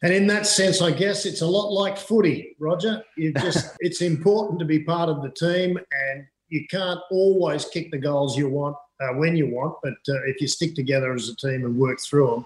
And 0.05 0.13
in 0.13 0.27
that 0.27 0.47
sense, 0.47 0.83
I 0.83 0.91
guess 0.91 1.27
it's 1.27 1.43
a 1.43 1.47
lot 1.47 1.71
like 1.71 1.97
footy, 1.97 2.57
Roger. 2.59 3.03
You 3.17 3.33
just 3.35 3.77
it's 3.81 4.03
important 4.03 4.59
to 4.61 4.65
be 4.65 4.81
part 4.81 5.09
of 5.09 5.23
the 5.23 5.31
team, 5.31 5.79
and 5.79 6.27
you 6.49 6.67
can't 6.69 7.01
always 7.11 7.65
kick 7.65 7.91
the 7.91 7.99
goals 7.99 8.37
you 8.37 8.49
want 8.49 8.77
uh, 9.03 9.15
when 9.15 9.37
you 9.37 9.49
want, 9.49 9.75
but 9.83 9.95
uh, 10.09 10.23
if 10.27 10.41
you 10.41 10.47
stick 10.47 10.75
together 10.75 11.13
as 11.15 11.29
a 11.29 11.37
team 11.37 11.65
and 11.65 11.77
work 11.77 12.01
through 12.01 12.31
them, 12.31 12.45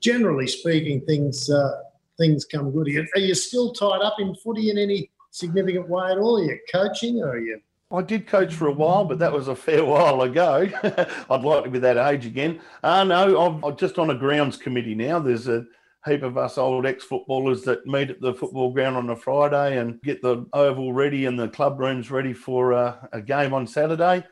generally 0.00 0.46
speaking, 0.46 1.00
things 1.02 1.48
uh, 1.48 1.80
things 2.18 2.44
come 2.44 2.70
good. 2.70 2.88
Are 3.14 3.20
you, 3.20 3.34
still 3.34 3.72
tied 3.72 4.02
up 4.02 4.16
in 4.18 4.34
footy 4.36 4.70
in 4.70 4.78
any 4.78 5.10
significant 5.30 5.88
way 5.88 6.12
at 6.12 6.18
all? 6.18 6.38
Are 6.38 6.44
you 6.44 6.58
coaching 6.70 7.20
or 7.20 7.30
are 7.30 7.38
you? 7.38 7.60
I 7.90 8.02
did 8.02 8.26
coach 8.26 8.54
for 8.54 8.66
a 8.66 8.72
while, 8.72 9.04
but 9.04 9.18
that 9.20 9.32
was 9.32 9.48
a 9.48 9.56
fair 9.56 9.84
while 9.84 10.22
ago. 10.22 10.68
I'd 11.30 11.42
like 11.42 11.64
to 11.64 11.70
be 11.70 11.78
that 11.80 11.96
age 11.96 12.26
again. 12.26 12.60
Uh, 12.82 13.04
no, 13.04 13.40
I'm, 13.40 13.64
I'm 13.64 13.76
just 13.76 13.98
on 13.98 14.10
a 14.10 14.14
grounds 14.14 14.56
committee 14.56 14.94
now. 14.94 15.18
There's 15.18 15.48
a 15.48 15.64
heap 16.06 16.22
of 16.22 16.36
us 16.36 16.58
old 16.58 16.86
ex-footballers 16.86 17.62
that 17.62 17.86
meet 17.86 18.10
at 18.10 18.20
the 18.20 18.34
football 18.34 18.72
ground 18.72 18.96
on 18.96 19.10
a 19.10 19.16
Friday 19.16 19.78
and 19.78 20.00
get 20.02 20.20
the 20.22 20.46
oval 20.52 20.92
ready 20.92 21.26
and 21.26 21.38
the 21.38 21.48
club 21.48 21.80
rooms 21.80 22.10
ready 22.10 22.32
for 22.32 22.74
uh, 22.74 22.96
a 23.12 23.22
game 23.22 23.54
on 23.54 23.66
Saturday 23.66 24.24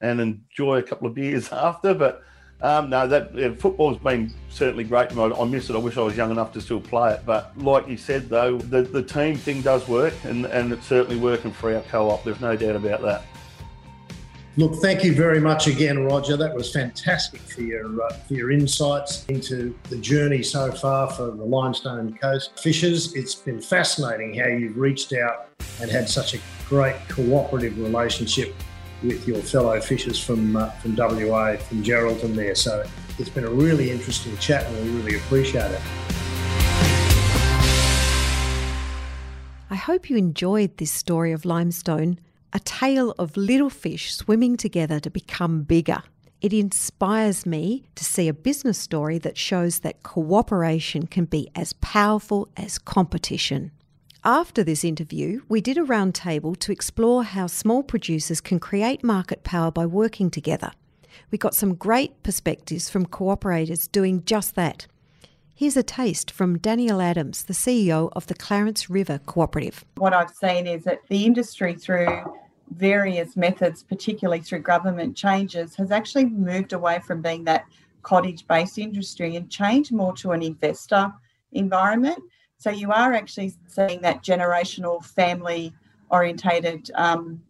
and 0.00 0.20
enjoy 0.20 0.78
a 0.78 0.82
couple 0.82 1.06
of 1.06 1.14
beers 1.14 1.48
after. 1.52 1.94
But 1.94 2.22
um, 2.62 2.90
no, 2.90 3.06
that 3.06 3.34
yeah, 3.34 3.52
football's 3.54 3.98
been 3.98 4.32
certainly 4.50 4.84
great. 4.84 5.16
I, 5.16 5.30
I 5.30 5.44
miss 5.44 5.70
it. 5.70 5.74
I 5.74 5.78
wish 5.78 5.96
I 5.96 6.02
was 6.02 6.16
young 6.16 6.30
enough 6.30 6.52
to 6.52 6.60
still 6.60 6.80
play 6.80 7.14
it. 7.14 7.22
But 7.24 7.56
like 7.58 7.88
you 7.88 7.96
said, 7.96 8.28
though, 8.28 8.58
the, 8.58 8.82
the 8.82 9.02
team 9.02 9.36
thing 9.36 9.62
does 9.62 9.88
work, 9.88 10.14
and, 10.24 10.44
and 10.46 10.72
it's 10.72 10.86
certainly 10.86 11.18
working 11.18 11.52
for 11.52 11.74
our 11.74 11.82
co-op. 11.82 12.22
There's 12.24 12.40
no 12.40 12.56
doubt 12.56 12.76
about 12.76 13.02
that. 13.02 13.24
Look, 14.56 14.74
thank 14.82 15.04
you 15.04 15.14
very 15.14 15.40
much 15.40 15.68
again, 15.68 16.04
Roger. 16.04 16.36
That 16.36 16.54
was 16.54 16.72
fantastic 16.72 17.40
for 17.40 17.62
your 17.62 18.02
uh, 18.02 18.12
for 18.14 18.34
your 18.34 18.50
insights 18.50 19.24
into 19.26 19.74
the 19.88 19.96
journey 19.96 20.42
so 20.42 20.72
far 20.72 21.08
for 21.12 21.30
the 21.30 21.44
Limestone 21.44 22.14
Coast 22.18 22.58
Fishers. 22.58 23.14
It's 23.14 23.34
been 23.36 23.62
fascinating 23.62 24.34
how 24.34 24.48
you've 24.48 24.76
reached 24.76 25.12
out 25.12 25.48
and 25.80 25.90
had 25.90 26.08
such 26.08 26.34
a 26.34 26.38
great 26.68 26.96
cooperative 27.08 27.78
relationship 27.78 28.54
with 29.02 29.26
your 29.26 29.38
fellow 29.38 29.80
fishers 29.80 30.18
from 30.22 30.56
uh, 30.56 30.70
from 30.70 30.96
WA, 30.96 31.56
from 31.56 31.82
Geraldton 31.82 32.34
there. 32.34 32.54
So 32.54 32.84
it's 33.18 33.28
been 33.28 33.44
a 33.44 33.50
really 33.50 33.90
interesting 33.90 34.36
chat, 34.38 34.66
and 34.66 34.84
we 34.84 34.90
really 35.00 35.16
appreciate 35.16 35.70
it. 35.70 35.80
I 39.72 39.76
hope 39.76 40.10
you 40.10 40.16
enjoyed 40.16 40.78
this 40.78 40.90
story 40.90 41.32
of 41.32 41.44
limestone, 41.44 42.18
a 42.52 42.58
tale 42.58 43.14
of 43.18 43.36
little 43.36 43.70
fish 43.70 44.14
swimming 44.14 44.56
together 44.56 44.98
to 45.00 45.10
become 45.10 45.62
bigger. 45.62 46.02
It 46.40 46.52
inspires 46.52 47.44
me 47.44 47.84
to 47.94 48.04
see 48.04 48.26
a 48.26 48.32
business 48.32 48.78
story 48.78 49.18
that 49.18 49.36
shows 49.36 49.80
that 49.80 50.02
cooperation 50.02 51.06
can 51.06 51.26
be 51.26 51.50
as 51.54 51.74
powerful 51.74 52.48
as 52.56 52.78
competition. 52.78 53.72
After 54.24 54.62
this 54.62 54.84
interview, 54.84 55.40
we 55.48 55.62
did 55.62 55.78
a 55.78 55.82
roundtable 55.82 56.54
to 56.58 56.72
explore 56.72 57.24
how 57.24 57.46
small 57.46 57.82
producers 57.82 58.42
can 58.42 58.60
create 58.60 59.02
market 59.02 59.44
power 59.44 59.70
by 59.70 59.86
working 59.86 60.30
together. 60.30 60.72
We 61.30 61.38
got 61.38 61.54
some 61.54 61.74
great 61.74 62.22
perspectives 62.22 62.90
from 62.90 63.06
cooperators 63.06 63.90
doing 63.90 64.22
just 64.26 64.56
that. 64.56 64.86
Here's 65.54 65.76
a 65.78 65.82
taste 65.82 66.30
from 66.30 66.58
Danielle 66.58 67.00
Adams, 67.00 67.44
the 67.44 67.54
CEO 67.54 68.10
of 68.14 68.26
the 68.26 68.34
Clarence 68.34 68.90
River 68.90 69.20
Cooperative. 69.24 69.86
What 69.96 70.12
I've 70.12 70.30
seen 70.30 70.66
is 70.66 70.84
that 70.84 71.00
the 71.08 71.24
industry, 71.24 71.74
through 71.74 72.36
various 72.76 73.38
methods, 73.38 73.82
particularly 73.82 74.42
through 74.42 74.60
government 74.60 75.16
changes, 75.16 75.74
has 75.76 75.90
actually 75.90 76.26
moved 76.26 76.74
away 76.74 77.00
from 77.06 77.22
being 77.22 77.44
that 77.44 77.64
cottage 78.02 78.46
based 78.46 78.76
industry 78.76 79.36
and 79.36 79.50
changed 79.50 79.92
more 79.92 80.12
to 80.16 80.32
an 80.32 80.42
investor 80.42 81.10
environment. 81.52 82.22
So 82.60 82.68
you 82.68 82.92
are 82.92 83.14
actually 83.14 83.54
seeing 83.66 84.02
that 84.02 84.22
generational 84.22 85.02
family 85.02 85.72
orientated 86.10 86.90
um, 86.94 87.42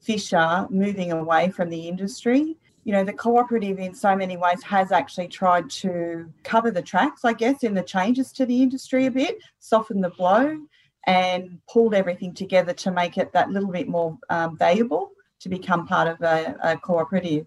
fisher 0.00 0.66
moving 0.70 1.12
away 1.12 1.50
from 1.50 1.68
the 1.68 1.86
industry. 1.86 2.56
You 2.84 2.92
know, 2.92 3.04
the 3.04 3.12
cooperative 3.12 3.78
in 3.78 3.92
so 3.92 4.16
many 4.16 4.38
ways 4.38 4.62
has 4.62 4.92
actually 4.92 5.28
tried 5.28 5.68
to 5.82 6.32
cover 6.42 6.70
the 6.70 6.80
tracks, 6.80 7.22
I 7.22 7.34
guess, 7.34 7.64
in 7.64 7.74
the 7.74 7.82
changes 7.82 8.32
to 8.32 8.46
the 8.46 8.62
industry 8.62 9.04
a 9.04 9.10
bit, 9.10 9.36
soften 9.58 10.00
the 10.00 10.08
blow, 10.08 10.58
and 11.06 11.58
pulled 11.68 11.92
everything 11.92 12.32
together 12.32 12.72
to 12.72 12.90
make 12.90 13.18
it 13.18 13.34
that 13.34 13.50
little 13.50 13.70
bit 13.70 13.88
more 13.88 14.16
um, 14.30 14.56
valuable 14.56 15.10
to 15.40 15.50
become 15.50 15.86
part 15.86 16.08
of 16.08 16.18
a, 16.22 16.56
a 16.62 16.78
cooperative. 16.78 17.44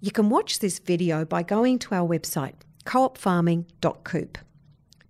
You 0.00 0.10
can 0.10 0.28
watch 0.28 0.58
this 0.58 0.80
video 0.80 1.24
by 1.24 1.44
going 1.44 1.78
to 1.80 1.94
our 1.94 2.08
website, 2.08 2.62
coopfarming.coop. 2.84 4.38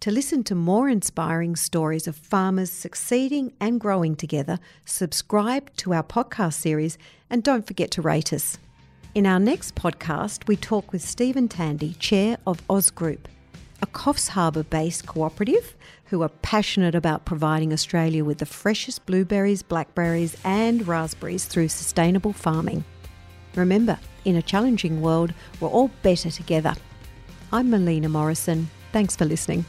To 0.02 0.12
listen 0.12 0.44
to 0.44 0.54
more 0.54 0.88
inspiring 0.88 1.56
stories 1.56 2.06
of 2.06 2.14
farmers 2.14 2.70
succeeding 2.70 3.52
and 3.58 3.80
growing 3.80 4.14
together, 4.14 4.60
subscribe 4.84 5.74
to 5.78 5.92
our 5.92 6.04
podcast 6.04 6.54
series 6.54 6.98
and 7.28 7.42
don't 7.42 7.66
forget 7.66 7.90
to 7.92 8.02
rate 8.02 8.32
us. 8.32 8.58
In 9.16 9.26
our 9.26 9.40
next 9.40 9.74
podcast, 9.74 10.46
we 10.46 10.54
talk 10.54 10.92
with 10.92 11.02
Stephen 11.02 11.48
Tandy, 11.48 11.94
Chair 11.94 12.36
of 12.46 12.62
Oz 12.70 12.90
Group, 12.90 13.26
a 13.82 13.88
Coffs 13.88 14.28
Harbour 14.28 14.62
based 14.62 15.04
cooperative 15.06 15.74
who 16.04 16.22
are 16.22 16.28
passionate 16.28 16.94
about 16.94 17.24
providing 17.24 17.72
Australia 17.72 18.24
with 18.24 18.38
the 18.38 18.46
freshest 18.46 19.04
blueberries, 19.04 19.64
blackberries, 19.64 20.36
and 20.44 20.86
raspberries 20.86 21.46
through 21.46 21.68
sustainable 21.68 22.32
farming. 22.32 22.84
Remember, 23.56 23.98
in 24.24 24.36
a 24.36 24.42
challenging 24.42 25.00
world, 25.00 25.34
we're 25.58 25.68
all 25.68 25.90
better 26.02 26.30
together. 26.30 26.74
I'm 27.52 27.68
Melina 27.68 28.08
Morrison. 28.08 28.70
Thanks 28.92 29.16
for 29.16 29.24
listening. 29.24 29.64